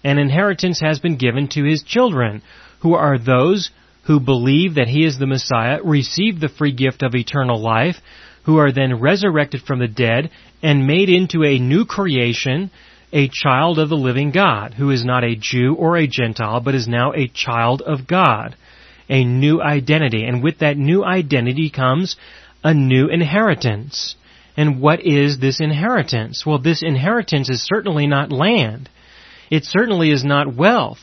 an 0.05 0.19
inheritance 0.19 0.81
has 0.81 1.01
been 1.01 1.17
given 1.17 1.49
to 1.49 1.65
his 1.65 1.83
children, 1.83 2.43
who 2.81 2.95
are 2.95 3.19
those 3.19 3.71
who 4.07 4.21
believe 4.21 4.75
that 4.75 4.89
he 4.89 5.05
is 5.05 5.19
the 5.19 5.27
Messiah, 5.27 5.79
receive 5.83 6.41
the 6.41 6.49
free 6.49 6.73
gift 6.73 7.03
of 7.03 7.15
eternal 7.15 7.61
life, 7.61 7.97
who 8.45 8.59
are 8.59 8.73
then 8.73 9.01
resurrected 9.01 9.63
from 9.63 9.79
the 9.79 9.89
dead 9.89 10.31
and 10.63 10.87
made 10.87 11.09
into 11.09 11.45
a 11.45 11.59
new 11.59 11.85
creation, 11.85 12.71
a 13.13 13.29
child 13.29 13.79
of 13.79 13.89
the 13.89 13.97
living 13.97 14.31
God, 14.31 14.75
who 14.75 14.91
is 14.91 15.05
not 15.05 15.25
a 15.25 15.37
Jew 15.37 15.75
or 15.75 15.97
a 15.97 16.07
Gentile, 16.07 16.61
but 16.61 16.75
is 16.75 16.89
now 16.89 17.13
a 17.13 17.29
child 17.29 17.83
of 17.83 18.07
God. 18.07 18.57
A 19.09 19.25
new 19.25 19.61
identity. 19.61 20.25
And 20.25 20.43
with 20.43 20.61
that 20.61 20.79
new 20.79 21.05
identity 21.05 21.71
comes 21.71 22.17
a 22.65 22.73
new 22.73 23.09
inheritance. 23.09 24.15
And 24.57 24.81
what 24.81 25.05
is 25.05 25.39
this 25.39 25.61
inheritance? 25.61 26.45
Well, 26.47 26.59
this 26.59 26.83
inheritance 26.83 27.51
is 27.51 27.67
certainly 27.67 28.07
not 28.07 28.33
land. 28.33 28.89
It 29.51 29.65
certainly 29.65 30.11
is 30.11 30.25
not 30.25 30.55
wealth. 30.55 30.99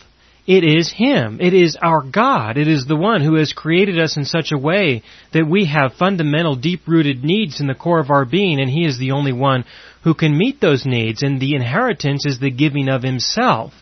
It 0.49 0.63
is 0.63 0.91
Him. 0.91 1.38
It 1.39 1.53
is 1.53 1.77
our 1.79 2.01
God. 2.01 2.57
It 2.57 2.67
is 2.67 2.88
the 2.88 2.95
one 2.95 3.21
who 3.21 3.35
has 3.35 3.53
created 3.53 3.99
us 3.99 4.17
in 4.17 4.25
such 4.25 4.51
a 4.51 4.57
way 4.57 5.03
that 5.31 5.47
we 5.47 5.65
have 5.65 5.93
fundamental, 5.93 6.55
deep-rooted 6.55 7.23
needs 7.23 7.62
in 7.62 7.67
the 7.67 7.75
core 7.75 7.99
of 7.99 8.09
our 8.09 8.25
being, 8.25 8.59
and 8.59 8.67
He 8.67 8.83
is 8.83 8.97
the 8.97 9.12
only 9.12 9.31
one 9.31 9.63
who 10.03 10.15
can 10.15 10.35
meet 10.35 10.59
those 10.59 10.88
needs, 10.88 11.21
and 11.21 11.39
the 11.39 11.53
inheritance 11.53 12.25
is 12.25 12.39
the 12.39 12.49
giving 12.49 12.89
of 12.89 13.03
Himself. 13.03 13.73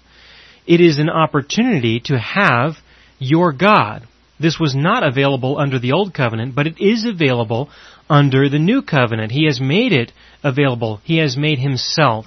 It 0.65 0.81
is 0.81 0.99
an 0.99 1.09
opportunity 1.09 2.01
to 2.07 2.19
have 2.19 2.73
your 3.17 3.53
God. 3.53 4.05
This 4.37 4.59
was 4.59 4.75
not 4.75 5.07
available 5.07 5.57
under 5.57 5.79
the 5.79 5.93
Old 5.93 6.13
Covenant, 6.13 6.53
but 6.53 6.67
it 6.67 6.81
is 6.81 7.05
available 7.05 7.69
under 8.09 8.49
the 8.49 8.59
New 8.59 8.81
Covenant. 8.81 9.31
He 9.31 9.45
has 9.45 9.61
made 9.61 9.93
it 9.93 10.11
available. 10.43 10.99
He 11.05 11.19
has 11.19 11.37
made 11.37 11.59
Himself 11.59 12.25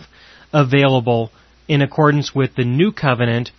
available 0.50 1.30
in 1.68 1.82
accordance 1.82 2.34
with 2.34 2.54
the 2.56 2.64
New 2.64 2.90
Covenant, 2.90 3.50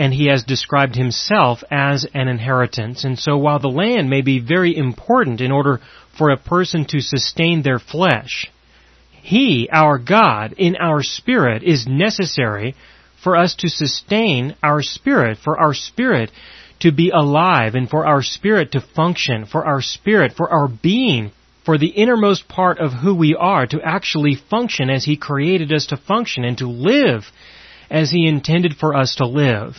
and 0.00 0.14
He 0.14 0.28
has 0.28 0.44
described 0.44 0.96
Himself 0.96 1.62
as 1.70 2.06
an 2.14 2.26
inheritance. 2.26 3.04
And 3.04 3.18
so 3.18 3.36
while 3.36 3.58
the 3.58 3.68
land 3.68 4.08
may 4.08 4.22
be 4.22 4.40
very 4.40 4.74
important 4.74 5.42
in 5.42 5.52
order 5.52 5.78
for 6.16 6.30
a 6.30 6.38
person 6.38 6.86
to 6.86 7.02
sustain 7.02 7.60
their 7.62 7.78
flesh, 7.78 8.50
He, 9.22 9.68
our 9.70 9.98
God, 9.98 10.54
in 10.56 10.76
our 10.76 11.02
spirit, 11.02 11.62
is 11.62 11.86
necessary 11.86 12.74
for 13.22 13.36
us 13.36 13.54
to 13.56 13.68
sustain 13.68 14.56
our 14.62 14.80
spirit, 14.80 15.36
for 15.36 15.60
our 15.60 15.74
spirit 15.74 16.30
to 16.78 16.92
be 16.92 17.10
alive 17.10 17.74
and 17.74 17.90
for 17.90 18.06
our 18.06 18.22
spirit 18.22 18.72
to 18.72 18.80
function, 18.80 19.44
for 19.44 19.66
our 19.66 19.82
spirit, 19.82 20.32
for 20.32 20.50
our 20.50 20.66
being, 20.66 21.30
for 21.66 21.76
the 21.76 21.88
innermost 21.88 22.48
part 22.48 22.78
of 22.78 22.90
who 22.90 23.14
we 23.14 23.36
are 23.38 23.66
to 23.66 23.82
actually 23.82 24.34
function 24.34 24.88
as 24.88 25.04
He 25.04 25.18
created 25.18 25.70
us 25.74 25.88
to 25.88 25.98
function 25.98 26.42
and 26.42 26.56
to 26.56 26.66
live 26.66 27.24
as 27.90 28.10
He 28.10 28.26
intended 28.26 28.76
for 28.76 28.96
us 28.96 29.16
to 29.16 29.26
live. 29.26 29.76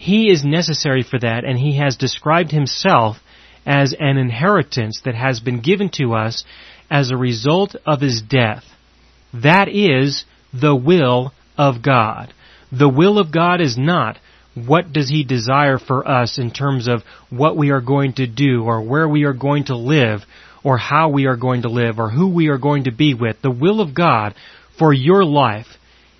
He 0.00 0.30
is 0.30 0.42
necessary 0.42 1.02
for 1.02 1.18
that 1.18 1.44
and 1.44 1.58
He 1.58 1.76
has 1.76 1.98
described 1.98 2.52
Himself 2.52 3.18
as 3.66 3.92
an 4.00 4.16
inheritance 4.16 5.02
that 5.04 5.14
has 5.14 5.40
been 5.40 5.60
given 5.60 5.90
to 5.96 6.14
us 6.14 6.42
as 6.90 7.10
a 7.10 7.18
result 7.18 7.76
of 7.84 8.00
His 8.00 8.22
death. 8.22 8.64
That 9.34 9.68
is 9.68 10.24
the 10.54 10.74
will 10.74 11.34
of 11.58 11.82
God. 11.82 12.32
The 12.72 12.88
will 12.88 13.18
of 13.18 13.30
God 13.30 13.60
is 13.60 13.76
not 13.76 14.18
what 14.54 14.90
does 14.90 15.10
He 15.10 15.22
desire 15.22 15.76
for 15.76 16.08
us 16.08 16.38
in 16.38 16.50
terms 16.50 16.88
of 16.88 17.02
what 17.28 17.58
we 17.58 17.68
are 17.68 17.82
going 17.82 18.14
to 18.14 18.26
do 18.26 18.64
or 18.64 18.80
where 18.80 19.06
we 19.06 19.24
are 19.24 19.34
going 19.34 19.64
to 19.64 19.76
live 19.76 20.22
or 20.64 20.78
how 20.78 21.10
we 21.10 21.26
are 21.26 21.36
going 21.36 21.60
to 21.60 21.68
live 21.68 21.98
or 21.98 22.08
who 22.08 22.30
we 22.30 22.48
are 22.48 22.56
going 22.56 22.84
to 22.84 22.90
be 22.90 23.12
with. 23.12 23.42
The 23.42 23.50
will 23.50 23.82
of 23.82 23.92
God 23.92 24.34
for 24.78 24.94
your 24.94 25.26
life 25.26 25.66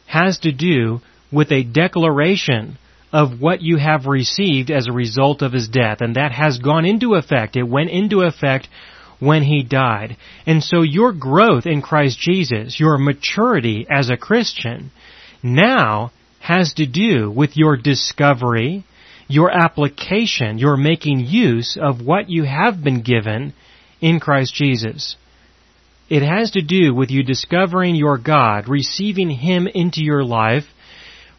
has 0.05 0.41
to 0.41 0.53
do 0.53 1.01
with 1.33 1.51
a 1.51 1.65
declaration 1.65 2.77
of 3.13 3.41
what 3.41 3.61
you 3.61 3.77
have 3.77 4.07
received 4.07 4.71
as 4.71 4.87
a 4.87 4.93
result 4.93 5.43
of 5.43 5.53
his 5.53 5.69
death, 5.69 6.01
and 6.01 6.17
that 6.17 6.33
has 6.33 6.59
gone 6.59 6.85
into 6.85 7.15
effect. 7.15 7.57
It 7.57 7.65
went 7.65 7.91
into 7.91 8.23
effect 8.23 8.69
when 9.19 9.43
he 9.43 9.63
died. 9.63 10.17
And 10.47 10.63
so 10.63 10.83
your 10.83 11.13
growth 11.13 11.67
in 11.67 11.83
Christ 11.83 12.19
Jesus, 12.19 12.81
your 12.81 12.99
maturity 12.99 13.87
as 13.91 14.11
a 14.11 14.17
Christian, 14.17 14.91
now 15.43 16.13
has 16.41 16.73
to 16.75 16.87
do 16.87 17.31
with 17.31 17.57
your 17.57 17.77
discovery, 17.77 18.85
your 19.29 19.51
application, 19.51 20.59
your 20.59 20.77
making 20.77 21.21
use 21.21 21.77
of 21.81 22.01
what 22.01 22.31
you 22.31 22.45
have 22.45 22.83
been 22.83 23.03
given 23.03 23.53
in 24.01 24.21
Christ 24.21 24.55
Jesus. 24.55 25.17
It 26.09 26.23
has 26.23 26.53
to 26.53 26.63
do 26.63 26.95
with 26.95 27.11
you 27.11 27.23
discovering 27.23 27.95
your 27.95 28.19
God, 28.19 28.69
receiving 28.69 29.31
Him 29.31 29.69
into 29.69 30.03
your 30.03 30.25
life, 30.25 30.65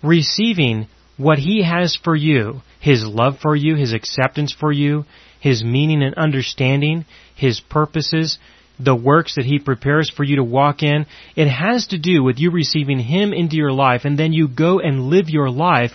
receiving 0.01 0.87
what 1.21 1.39
He 1.39 1.63
has 1.63 1.95
for 1.95 2.15
you, 2.15 2.61
His 2.79 3.03
love 3.05 3.39
for 3.41 3.55
you, 3.55 3.75
His 3.75 3.93
acceptance 3.93 4.51
for 4.51 4.71
you, 4.71 5.05
His 5.39 5.63
meaning 5.63 6.03
and 6.03 6.15
understanding, 6.15 7.05
His 7.35 7.59
purposes, 7.59 8.39
the 8.79 8.95
works 8.95 9.35
that 9.35 9.45
He 9.45 9.59
prepares 9.59 10.09
for 10.09 10.23
you 10.23 10.37
to 10.37 10.43
walk 10.43 10.83
in. 10.83 11.05
It 11.35 11.47
has 11.47 11.87
to 11.87 11.97
do 11.97 12.23
with 12.23 12.39
you 12.39 12.51
receiving 12.51 12.99
Him 12.99 13.33
into 13.33 13.55
your 13.55 13.71
life 13.71 14.01
and 14.05 14.17
then 14.17 14.33
you 14.33 14.47
go 14.47 14.79
and 14.79 15.09
live 15.09 15.29
your 15.29 15.49
life 15.49 15.91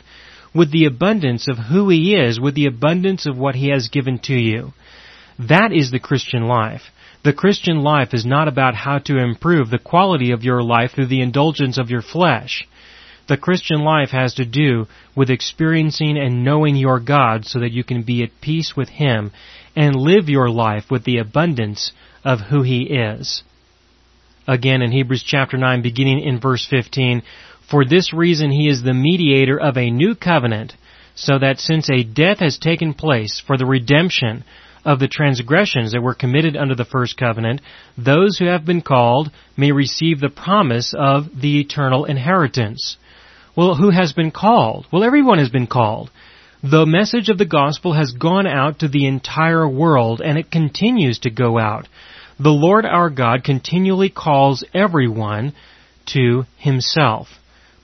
with 0.55 0.71
the 0.73 0.87
abundance 0.87 1.49
of 1.49 1.59
who 1.59 1.89
He 1.91 2.15
is, 2.15 2.41
with 2.41 2.55
the 2.55 2.67
abundance 2.67 3.27
of 3.27 3.37
what 3.37 3.55
He 3.55 3.71
has 3.71 3.89
given 3.89 4.19
to 4.21 4.35
you. 4.35 4.73
That 5.39 5.73
is 5.73 5.91
the 5.91 6.01
Christian 6.01 6.45
life. 6.45 6.83
The 7.25 7.33
Christian 7.33 7.83
life 7.83 8.15
is 8.15 8.25
not 8.25 8.49
about 8.49 8.75
how 8.75 8.99
to 9.01 9.19
improve 9.19 9.69
the 9.69 9.79
quality 9.79 10.31
of 10.31 10.45
your 10.45 10.62
life 10.62 10.93
through 10.95 11.09
the 11.09 11.21
indulgence 11.21 11.77
of 11.77 11.91
your 11.91 12.03
flesh. 12.03 12.67
The 13.29 13.37
Christian 13.37 13.81
life 13.81 14.11
has 14.11 14.35
to 14.35 14.45
do 14.45 14.87
with 15.17 15.31
experiencing 15.31 16.17
and 16.17 16.45
knowing 16.45 16.77
your 16.77 17.01
God 17.01 17.45
so 17.45 17.59
that 17.59 17.73
you 17.73 17.83
can 17.83 18.03
be 18.03 18.23
at 18.23 18.41
peace 18.41 18.75
with 18.77 18.89
Him 18.89 19.33
and 19.75 19.97
live 19.97 20.29
your 20.29 20.49
life 20.49 20.85
with 20.91 21.05
the 21.05 21.19
abundance 21.19 21.93
of 22.25 22.41
who 22.41 22.62
He 22.62 22.83
is. 22.85 23.43
Again 24.47 24.81
in 24.81 24.93
Hebrews 24.93 25.25
chapter 25.25 25.57
9 25.57 25.83
beginning 25.83 26.21
in 26.21 26.39
verse 26.39 26.65
15, 26.71 27.23
For 27.69 27.85
this 27.85 28.12
reason 28.12 28.53
He 28.53 28.69
is 28.69 28.83
the 28.83 28.95
mediator 28.95 29.59
of 29.59 29.77
a 29.77 29.91
new 29.91 30.15
covenant, 30.15 30.75
so 31.17 31.37
that 31.39 31.59
since 31.59 31.91
a 31.91 32.05
death 32.05 32.39
has 32.39 32.59
taken 32.59 32.95
place 32.95 33.43
for 33.45 33.57
the 33.57 33.67
redemption 33.67 34.45
of 34.85 35.01
the 35.01 35.09
transgressions 35.09 35.93
that 35.93 36.01
were 36.01 36.15
committed 36.15 36.57
under 36.57 36.77
the 36.77 36.85
first 36.85 37.17
covenant, 37.17 37.61
those 37.99 38.39
who 38.39 38.45
have 38.45 38.65
been 38.65 38.83
called 38.83 39.33
may 39.57 39.73
receive 39.73 40.21
the 40.21 40.29
promise 40.29 40.95
of 40.97 41.25
the 41.41 41.59
eternal 41.59 42.05
inheritance. 42.05 42.97
Well, 43.57 43.75
who 43.75 43.88
has 43.88 44.12
been 44.12 44.33
called? 44.33 44.87
Well, 44.92 45.03
everyone 45.03 45.38
has 45.38 45.49
been 45.49 45.66
called. 45.66 46.11
The 46.62 46.85
message 46.85 47.31
of 47.31 47.38
the 47.38 47.47
gospel 47.47 47.95
has 47.95 48.12
gone 48.12 48.47
out 48.47 48.81
to 48.81 48.88
the 48.88 49.07
entire 49.07 49.66
world 49.66 50.21
and 50.21 50.37
it 50.37 50.51
continues 50.51 51.21
to 51.21 51.31
go 51.31 51.59
out. 51.59 51.88
The 52.38 52.51
Lord 52.51 52.85
our 52.85 53.09
God 53.09 53.45
continually 53.45 54.11
calls 54.11 54.62
everyone 54.75 55.55
to 56.12 56.45
Himself. 56.59 57.29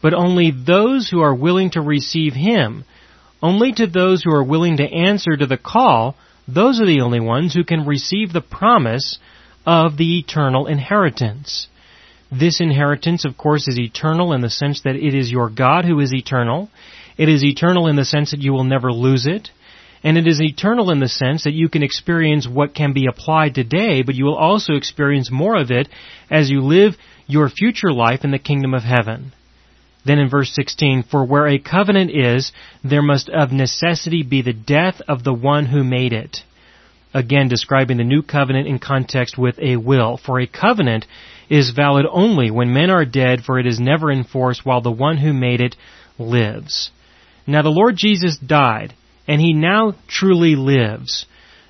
But 0.02 0.12
only 0.12 0.50
those 0.50 1.08
who 1.08 1.20
are 1.20 1.34
willing 1.34 1.70
to 1.70 1.80
receive 1.80 2.34
Him, 2.34 2.84
only 3.42 3.72
to 3.72 3.86
those 3.86 4.22
who 4.22 4.32
are 4.32 4.44
willing 4.44 4.76
to 4.76 4.84
answer 4.92 5.36
to 5.36 5.46
the 5.46 5.56
call, 5.56 6.16
those 6.46 6.82
are 6.82 6.86
the 6.86 7.00
only 7.00 7.20
ones 7.20 7.54
who 7.54 7.64
can 7.64 7.86
receive 7.86 8.32
the 8.32 8.42
promise 8.42 9.18
of 9.64 9.96
the 9.96 10.18
eternal 10.18 10.66
inheritance. 10.66 11.68
This 12.32 12.62
inheritance, 12.62 13.26
of 13.26 13.36
course, 13.36 13.68
is 13.68 13.78
eternal 13.78 14.32
in 14.32 14.40
the 14.40 14.48
sense 14.48 14.80
that 14.82 14.96
it 14.96 15.14
is 15.14 15.30
your 15.30 15.50
God 15.50 15.84
who 15.84 16.00
is 16.00 16.14
eternal. 16.14 16.70
It 17.18 17.28
is 17.28 17.44
eternal 17.44 17.88
in 17.88 17.96
the 17.96 18.06
sense 18.06 18.30
that 18.30 18.40
you 18.40 18.52
will 18.52 18.64
never 18.64 18.90
lose 18.90 19.26
it. 19.26 19.50
And 20.02 20.16
it 20.16 20.26
is 20.26 20.40
eternal 20.40 20.90
in 20.90 20.98
the 20.98 21.08
sense 21.08 21.44
that 21.44 21.52
you 21.52 21.68
can 21.68 21.82
experience 21.82 22.48
what 22.48 22.74
can 22.74 22.94
be 22.94 23.06
applied 23.06 23.54
today, 23.54 24.02
but 24.02 24.14
you 24.14 24.24
will 24.24 24.36
also 24.36 24.74
experience 24.74 25.30
more 25.30 25.56
of 25.56 25.70
it 25.70 25.88
as 26.30 26.50
you 26.50 26.62
live 26.62 26.96
your 27.26 27.50
future 27.50 27.92
life 27.92 28.24
in 28.24 28.30
the 28.30 28.38
kingdom 28.38 28.72
of 28.72 28.82
heaven. 28.82 29.32
Then 30.04 30.18
in 30.18 30.30
verse 30.30 30.52
16, 30.54 31.04
for 31.04 31.24
where 31.24 31.46
a 31.46 31.58
covenant 31.58 32.10
is, 32.10 32.50
there 32.82 33.02
must 33.02 33.28
of 33.28 33.52
necessity 33.52 34.22
be 34.22 34.42
the 34.42 34.54
death 34.54 35.00
of 35.06 35.22
the 35.22 35.34
one 35.34 35.66
who 35.66 35.84
made 35.84 36.12
it. 36.14 36.38
Again, 37.14 37.48
describing 37.48 37.98
the 37.98 38.04
new 38.04 38.22
covenant 38.22 38.66
in 38.66 38.78
context 38.78 39.36
with 39.36 39.58
a 39.60 39.76
will. 39.76 40.16
For 40.16 40.40
a 40.40 40.46
covenant 40.46 41.06
is 41.52 41.70
valid 41.70 42.06
only 42.10 42.50
when 42.50 42.72
men 42.72 42.88
are 42.88 43.04
dead, 43.04 43.42
for 43.44 43.58
it 43.58 43.66
is 43.66 43.78
never 43.78 44.10
enforced 44.10 44.64
while 44.64 44.80
the 44.80 44.90
one 44.90 45.18
who 45.18 45.34
made 45.34 45.60
it 45.60 45.76
lives. 46.18 46.90
Now 47.46 47.60
the 47.60 47.68
Lord 47.68 47.94
Jesus 47.94 48.38
died, 48.38 48.94
and 49.28 49.38
he 49.38 49.52
now 49.52 49.94
truly 50.08 50.56
lives. 50.56 51.26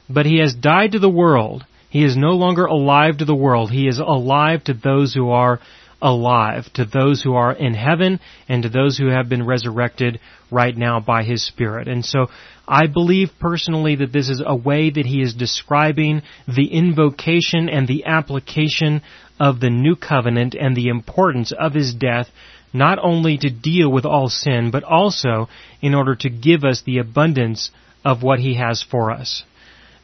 But 0.08 0.24
he 0.24 0.38
has 0.38 0.54
died 0.54 0.92
to 0.92 1.00
the 1.00 1.10
world. 1.10 1.66
He 1.90 2.04
is 2.04 2.16
no 2.16 2.30
longer 2.30 2.64
alive 2.64 3.18
to 3.18 3.24
the 3.24 3.34
world. 3.34 3.72
He 3.72 3.88
is 3.88 3.98
alive 3.98 4.62
to 4.64 4.74
those 4.74 5.14
who 5.14 5.30
are 5.30 5.58
alive, 6.00 6.72
to 6.74 6.84
those 6.84 7.20
who 7.20 7.34
are 7.34 7.52
in 7.52 7.74
heaven, 7.74 8.20
and 8.48 8.62
to 8.62 8.68
those 8.68 8.96
who 8.96 9.08
have 9.08 9.28
been 9.28 9.44
resurrected 9.44 10.20
right 10.48 10.76
now 10.76 11.00
by 11.00 11.24
His 11.24 11.44
Spirit. 11.44 11.88
And 11.88 12.04
so, 12.04 12.28
I 12.66 12.86
believe 12.86 13.30
personally 13.40 13.96
that 13.96 14.12
this 14.12 14.28
is 14.28 14.42
a 14.44 14.54
way 14.54 14.90
that 14.90 15.06
He 15.06 15.20
is 15.20 15.34
describing 15.34 16.22
the 16.46 16.66
invocation 16.66 17.68
and 17.68 17.86
the 17.88 18.04
application 18.04 19.02
of 19.40 19.60
the 19.60 19.70
new 19.70 19.96
covenant 19.96 20.54
and 20.54 20.76
the 20.76 20.88
importance 20.88 21.52
of 21.52 21.74
His 21.74 21.94
death 21.94 22.28
not 22.72 22.98
only 23.02 23.36
to 23.36 23.50
deal 23.50 23.90
with 23.90 24.06
all 24.06 24.28
sin, 24.28 24.70
but 24.70 24.84
also 24.84 25.48
in 25.80 25.94
order 25.94 26.14
to 26.14 26.30
give 26.30 26.64
us 26.64 26.82
the 26.82 26.98
abundance 26.98 27.70
of 28.04 28.22
what 28.22 28.38
He 28.38 28.54
has 28.54 28.82
for 28.82 29.10
us. 29.10 29.44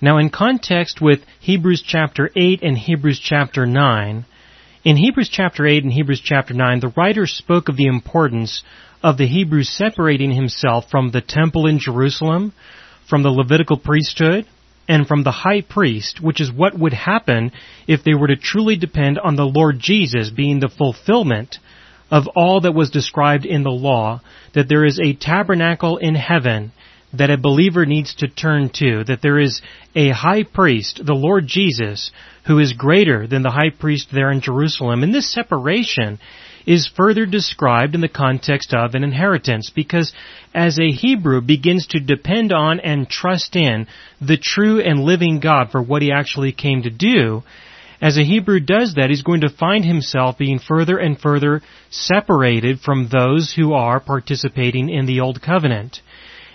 Now 0.00 0.18
in 0.18 0.30
context 0.30 1.00
with 1.00 1.20
Hebrews 1.40 1.82
chapter 1.86 2.30
8 2.36 2.62
and 2.62 2.76
Hebrews 2.76 3.20
chapter 3.20 3.66
9, 3.66 4.24
in 4.84 4.96
Hebrews 4.96 5.28
chapter 5.28 5.66
8 5.66 5.82
and 5.82 5.92
Hebrews 5.92 6.20
chapter 6.24 6.54
9, 6.54 6.80
the 6.80 6.92
writer 6.96 7.26
spoke 7.26 7.68
of 7.68 7.76
the 7.76 7.86
importance 7.86 8.62
of 9.02 9.16
the 9.16 9.26
Hebrews 9.26 9.68
separating 9.68 10.32
himself 10.32 10.90
from 10.90 11.10
the 11.10 11.20
temple 11.20 11.66
in 11.66 11.78
Jerusalem, 11.78 12.52
from 13.08 13.22
the 13.22 13.30
Levitical 13.30 13.78
priesthood, 13.78 14.46
and 14.88 15.06
from 15.06 15.22
the 15.22 15.30
high 15.30 15.60
priest, 15.60 16.20
which 16.20 16.40
is 16.40 16.50
what 16.50 16.78
would 16.78 16.94
happen 16.94 17.52
if 17.86 18.02
they 18.02 18.14
were 18.14 18.28
to 18.28 18.36
truly 18.36 18.76
depend 18.76 19.18
on 19.18 19.36
the 19.36 19.44
Lord 19.44 19.78
Jesus 19.78 20.30
being 20.30 20.60
the 20.60 20.68
fulfillment 20.68 21.58
of 22.10 22.26
all 22.34 22.62
that 22.62 22.74
was 22.74 22.90
described 22.90 23.44
in 23.44 23.62
the 23.62 23.70
law, 23.70 24.22
that 24.54 24.68
there 24.68 24.84
is 24.84 24.98
a 24.98 25.12
tabernacle 25.12 25.98
in 25.98 26.14
heaven 26.14 26.72
that 27.12 27.30
a 27.30 27.38
believer 27.38 27.86
needs 27.86 28.14
to 28.14 28.28
turn 28.28 28.70
to, 28.70 29.04
that 29.04 29.20
there 29.22 29.38
is 29.38 29.60
a 29.94 30.10
high 30.10 30.42
priest, 30.42 31.00
the 31.04 31.14
Lord 31.14 31.46
Jesus, 31.46 32.10
who 32.46 32.58
is 32.58 32.72
greater 32.72 33.26
than 33.26 33.42
the 33.42 33.50
high 33.50 33.70
priest 33.70 34.08
there 34.12 34.30
in 34.30 34.40
Jerusalem. 34.40 35.02
And 35.02 35.14
this 35.14 35.32
separation 35.32 36.18
is 36.68 36.86
further 36.86 37.24
described 37.24 37.94
in 37.94 38.02
the 38.02 38.08
context 38.10 38.74
of 38.74 38.94
an 38.94 39.02
inheritance 39.02 39.72
because 39.74 40.12
as 40.54 40.78
a 40.78 40.90
Hebrew 40.90 41.40
begins 41.40 41.86
to 41.88 41.98
depend 41.98 42.52
on 42.52 42.78
and 42.78 43.08
trust 43.08 43.56
in 43.56 43.86
the 44.20 44.36
true 44.36 44.78
and 44.78 45.00
living 45.00 45.40
God 45.40 45.70
for 45.70 45.80
what 45.80 46.02
he 46.02 46.12
actually 46.12 46.52
came 46.52 46.82
to 46.82 46.90
do, 46.90 47.42
as 48.02 48.18
a 48.18 48.22
Hebrew 48.22 48.60
does 48.60 48.96
that, 48.96 49.08
he's 49.08 49.22
going 49.22 49.40
to 49.40 49.48
find 49.48 49.82
himself 49.82 50.36
being 50.36 50.58
further 50.58 50.98
and 50.98 51.18
further 51.18 51.62
separated 51.88 52.80
from 52.80 53.08
those 53.08 53.54
who 53.56 53.72
are 53.72 53.98
participating 53.98 54.90
in 54.90 55.06
the 55.06 55.20
Old 55.20 55.40
Covenant. 55.40 56.02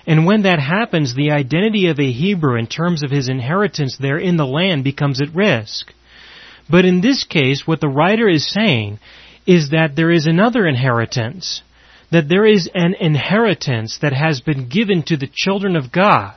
And 0.05 0.27
when 0.27 0.43
that 0.43 0.59
happens, 0.59 1.15
the 1.15 1.31
identity 1.31 1.87
of 1.87 1.99
a 1.99 2.11
Hebrew 2.11 2.59
in 2.59 2.67
terms 2.67 3.01
of 3.01 3.09
his 3.09 3.29
inheritance 3.29 3.97
there 3.99 4.19
in 4.19 4.37
the 4.37 4.45
land 4.45 4.83
becomes 4.83 5.21
at 5.21 5.33
risk. 5.33 5.91
But 6.69 6.85
in 6.85 7.01
this 7.01 7.23
case, 7.23 7.63
what 7.65 7.81
the 7.81 7.89
writer 7.89 8.29
is 8.29 8.47
saying 8.47 8.99
is 9.45 9.71
that 9.71 9.95
there 9.95 10.11
is 10.11 10.25
another 10.25 10.67
inheritance. 10.67 11.61
That 12.11 12.29
there 12.29 12.45
is 12.45 12.69
an 12.73 12.95
inheritance 12.99 13.99
that 14.01 14.13
has 14.13 14.41
been 14.41 14.69
given 14.69 15.03
to 15.03 15.17
the 15.17 15.29
children 15.31 15.75
of 15.75 15.91
God. 15.91 16.35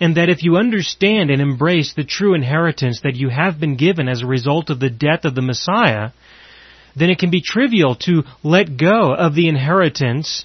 And 0.00 0.16
that 0.16 0.28
if 0.28 0.42
you 0.42 0.56
understand 0.56 1.30
and 1.30 1.40
embrace 1.40 1.94
the 1.94 2.04
true 2.04 2.34
inheritance 2.34 3.00
that 3.02 3.16
you 3.16 3.28
have 3.28 3.58
been 3.58 3.76
given 3.76 4.08
as 4.08 4.22
a 4.22 4.26
result 4.26 4.68
of 4.70 4.80
the 4.80 4.90
death 4.90 5.24
of 5.24 5.34
the 5.34 5.42
Messiah, 5.42 6.10
then 6.94 7.10
it 7.10 7.18
can 7.18 7.30
be 7.30 7.42
trivial 7.42 7.94
to 7.94 8.22
let 8.42 8.76
go 8.76 9.14
of 9.14 9.34
the 9.34 9.48
inheritance 9.48 10.44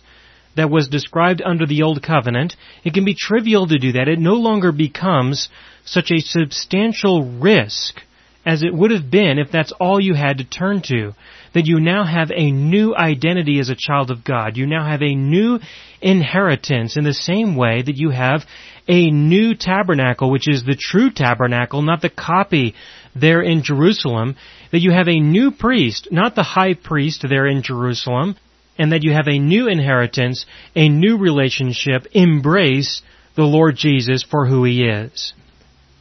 that 0.55 0.69
was 0.69 0.87
described 0.87 1.41
under 1.43 1.65
the 1.65 1.83
Old 1.83 2.03
Covenant, 2.03 2.55
it 2.83 2.93
can 2.93 3.05
be 3.05 3.15
trivial 3.17 3.67
to 3.67 3.79
do 3.79 3.93
that. 3.93 4.07
It 4.07 4.19
no 4.19 4.33
longer 4.33 4.71
becomes 4.71 5.49
such 5.85 6.11
a 6.11 6.19
substantial 6.19 7.39
risk 7.39 8.01
as 8.45 8.63
it 8.63 8.73
would 8.73 8.91
have 8.91 9.09
been 9.09 9.37
if 9.37 9.51
that's 9.51 9.71
all 9.79 10.01
you 10.01 10.13
had 10.13 10.39
to 10.39 10.43
turn 10.43 10.81
to. 10.87 11.13
That 11.53 11.65
you 11.65 11.79
now 11.79 12.05
have 12.05 12.31
a 12.33 12.51
new 12.51 12.95
identity 12.95 13.59
as 13.59 13.69
a 13.69 13.75
child 13.75 14.09
of 14.09 14.23
God. 14.23 14.55
You 14.55 14.65
now 14.65 14.85
have 14.85 15.01
a 15.01 15.15
new 15.15 15.59
inheritance 16.01 16.95
in 16.95 17.03
the 17.03 17.13
same 17.13 17.55
way 17.55 17.81
that 17.81 17.97
you 17.97 18.09
have 18.09 18.45
a 18.87 19.11
new 19.11 19.55
tabernacle, 19.55 20.31
which 20.31 20.47
is 20.47 20.63
the 20.63 20.77
true 20.79 21.11
tabernacle, 21.11 21.81
not 21.81 22.01
the 22.01 22.09
copy 22.09 22.73
there 23.15 23.41
in 23.41 23.63
Jerusalem. 23.63 24.35
That 24.71 24.79
you 24.79 24.91
have 24.91 25.09
a 25.09 25.19
new 25.19 25.51
priest, 25.51 26.07
not 26.11 26.35
the 26.35 26.43
high 26.43 26.73
priest 26.73 27.25
there 27.27 27.45
in 27.45 27.63
Jerusalem, 27.63 28.37
and 28.77 28.93
that 28.93 29.03
you 29.03 29.11
have 29.11 29.27
a 29.27 29.39
new 29.39 29.67
inheritance, 29.67 30.45
a 30.75 30.87
new 30.87 31.17
relationship, 31.17 32.07
embrace 32.13 33.01
the 33.35 33.43
Lord 33.43 33.75
Jesus 33.75 34.23
for 34.23 34.45
who 34.45 34.63
He 34.63 34.83
is. 34.83 35.33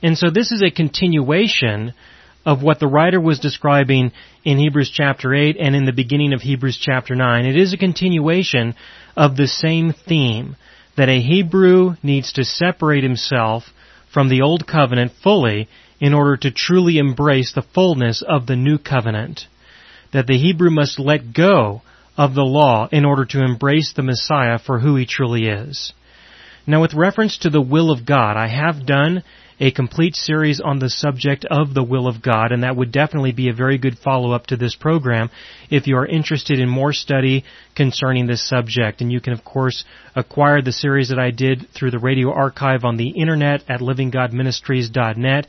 And 0.02 0.16
so 0.16 0.30
this 0.30 0.52
is 0.52 0.62
a 0.62 0.70
continuation 0.70 1.92
of 2.44 2.62
what 2.62 2.80
the 2.80 2.86
writer 2.86 3.20
was 3.20 3.38
describing 3.38 4.12
in 4.44 4.58
Hebrews 4.58 4.90
chapter 4.92 5.34
8 5.34 5.56
and 5.58 5.76
in 5.76 5.84
the 5.84 5.92
beginning 5.92 6.32
of 6.32 6.40
Hebrews 6.40 6.78
chapter 6.80 7.14
9. 7.14 7.44
It 7.44 7.56
is 7.56 7.72
a 7.72 7.78
continuation 7.78 8.74
of 9.16 9.36
the 9.36 9.46
same 9.46 9.92
theme 9.92 10.56
that 10.96 11.08
a 11.08 11.20
Hebrew 11.20 11.94
needs 12.02 12.32
to 12.34 12.44
separate 12.44 13.02
himself 13.02 13.64
from 14.12 14.28
the 14.28 14.42
old 14.42 14.66
covenant 14.66 15.12
fully 15.22 15.68
in 16.00 16.14
order 16.14 16.36
to 16.38 16.50
truly 16.50 16.98
embrace 16.98 17.52
the 17.52 17.66
fullness 17.74 18.22
of 18.26 18.46
the 18.46 18.56
new 18.56 18.78
covenant. 18.78 19.46
That 20.12 20.26
the 20.26 20.38
Hebrew 20.38 20.70
must 20.70 20.98
let 20.98 21.34
go 21.34 21.82
of 22.16 22.34
the 22.34 22.42
law 22.42 22.88
in 22.90 23.04
order 23.04 23.24
to 23.26 23.44
embrace 23.44 23.92
the 23.94 24.02
Messiah 24.02 24.58
for 24.58 24.80
who 24.80 24.96
he 24.96 25.06
truly 25.06 25.46
is. 25.46 25.92
Now 26.66 26.80
with 26.80 26.94
reference 26.94 27.38
to 27.38 27.50
the 27.50 27.60
will 27.60 27.90
of 27.90 28.06
God, 28.06 28.36
I 28.36 28.48
have 28.48 28.86
done 28.86 29.22
a 29.60 29.70
complete 29.70 30.16
series 30.16 30.60
on 30.60 30.78
the 30.78 30.88
subject 30.88 31.44
of 31.44 31.74
the 31.74 31.82
will 31.82 32.08
of 32.08 32.22
God, 32.22 32.50
and 32.50 32.62
that 32.62 32.74
would 32.74 32.90
definitely 32.90 33.32
be 33.32 33.50
a 33.50 33.54
very 33.54 33.76
good 33.76 33.98
follow-up 33.98 34.46
to 34.46 34.56
this 34.56 34.74
program 34.74 35.30
if 35.68 35.86
you 35.86 35.96
are 35.98 36.06
interested 36.06 36.58
in 36.58 36.68
more 36.68 36.94
study 36.94 37.44
concerning 37.76 38.26
this 38.26 38.48
subject. 38.48 39.02
And 39.02 39.12
you 39.12 39.20
can, 39.20 39.34
of 39.34 39.44
course, 39.44 39.84
acquire 40.16 40.62
the 40.62 40.72
series 40.72 41.10
that 41.10 41.18
I 41.18 41.30
did 41.30 41.68
through 41.74 41.90
the 41.90 41.98
radio 41.98 42.32
archive 42.32 42.84
on 42.84 42.96
the 42.96 43.10
internet 43.10 43.62
at 43.68 43.80
livinggodministries.net 43.80 45.46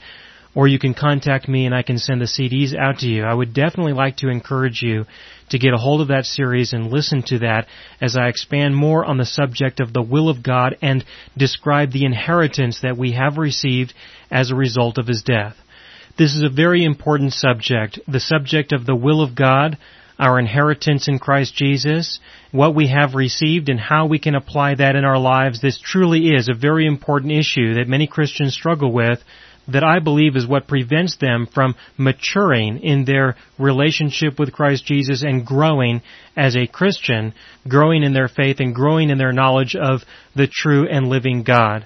or 0.54 0.68
you 0.68 0.80
can 0.80 0.94
contact 0.94 1.48
me 1.48 1.66
and 1.66 1.74
I 1.74 1.82
can 1.82 1.98
send 1.98 2.20
the 2.20 2.26
CDs 2.26 2.78
out 2.78 3.00
to 3.00 3.08
you. 3.08 3.24
I 3.24 3.34
would 3.34 3.54
definitely 3.54 3.94
like 3.94 4.18
to 4.18 4.30
encourage 4.30 4.82
you 4.82 5.06
to 5.50 5.60
get 5.60 5.74
a 5.74 5.78
hold 5.78 6.02
of 6.02 6.10
that 6.10 6.26
series 6.26 6.74
and 6.74 6.92
listen 6.92 7.24
to 7.24 7.40
that 7.40 7.68
as 8.02 8.16
I 8.16 8.28
expand 8.28 8.76
more 8.76 9.06
on 9.06 9.18
the 9.18 9.26
subject 9.26 9.80
of 9.80 9.94
the 9.94 10.02
will 10.02 10.30
of 10.30 10.44
God 10.44 10.78
and 10.82 11.06
describe 11.38 11.92
the 11.92 12.06
inheritance 12.06 12.82
that 12.82 12.98
we 12.98 13.14
have 13.14 13.38
received 13.38 13.94
as 14.30 14.52
a 14.52 14.56
result 14.56 14.98
of 14.98 15.08
His 15.08 15.24
death. 15.24 15.56
This 16.18 16.36
is 16.36 16.44
a 16.44 16.50
very 16.50 16.84
important 16.84 17.34
subject, 17.34 18.00
the 18.08 18.20
subject 18.20 18.74
of 18.74 18.86
the 18.86 18.96
will 18.96 19.22
of 19.22 19.36
God, 19.36 19.78
our 20.20 20.38
inheritance 20.38 21.08
in 21.08 21.18
Christ 21.18 21.56
Jesus, 21.56 22.20
what 22.52 22.76
we 22.76 22.90
have 22.90 23.16
received 23.16 23.70
and 23.70 23.80
how 23.80 24.06
we 24.06 24.20
can 24.20 24.36
apply 24.36 24.76
that 24.76 24.96
in 24.96 25.04
our 25.04 25.18
lives. 25.18 25.62
This 25.62 25.80
truly 25.80 26.28
is 26.36 26.48
a 26.48 26.54
very 26.54 26.86
important 26.86 27.32
issue 27.32 27.76
that 27.76 27.88
many 27.88 28.08
Christians 28.08 28.54
struggle 28.54 28.92
with 28.92 29.20
that 29.74 29.84
I 29.84 30.00
believe 30.00 30.36
is 30.36 30.48
what 30.48 30.68
prevents 30.68 31.18
them 31.18 31.48
from 31.54 31.76
maturing 31.98 32.80
in 32.80 33.06
their 33.06 33.36
relationship 33.58 34.40
with 34.40 34.54
Christ 34.54 34.86
Jesus 34.86 35.24
and 35.24 35.46
growing 35.46 36.02
as 36.36 36.56
a 36.56 36.68
Christian, 36.68 37.34
growing 37.68 38.04
in 38.04 38.14
their 38.14 38.28
faith 38.28 38.60
and 38.60 38.76
growing 38.76 39.10
in 39.10 39.18
their 39.18 39.34
knowledge 39.34 39.76
of 39.76 40.02
the 40.36 40.48
true 40.48 40.88
and 40.88 41.08
living 41.08 41.44
God. 41.44 41.86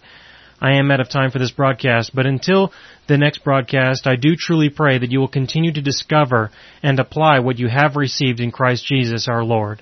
I 0.62 0.78
am 0.78 0.90
out 0.90 1.02
of 1.02 1.10
time 1.10 1.32
for 1.32 1.40
this 1.40 1.52
broadcast, 1.52 2.16
but 2.16 2.26
until 2.26 2.72
the 3.08 3.18
next 3.18 3.44
broadcast, 3.44 4.08
I 4.08 4.16
do 4.16 4.36
truly 4.38 4.70
pray 4.70 4.98
that 4.98 5.12
you 5.12 5.20
will 5.20 5.28
continue 5.28 5.74
to 5.74 5.82
discover 5.82 6.50
and 6.82 7.00
apply 7.00 7.40
what 7.40 7.60
you 7.60 7.68
have 7.68 7.96
received 7.96 8.40
in 8.40 8.52
Christ 8.52 8.86
Jesus 8.86 9.28
our 9.28 9.44
Lord. 9.44 9.82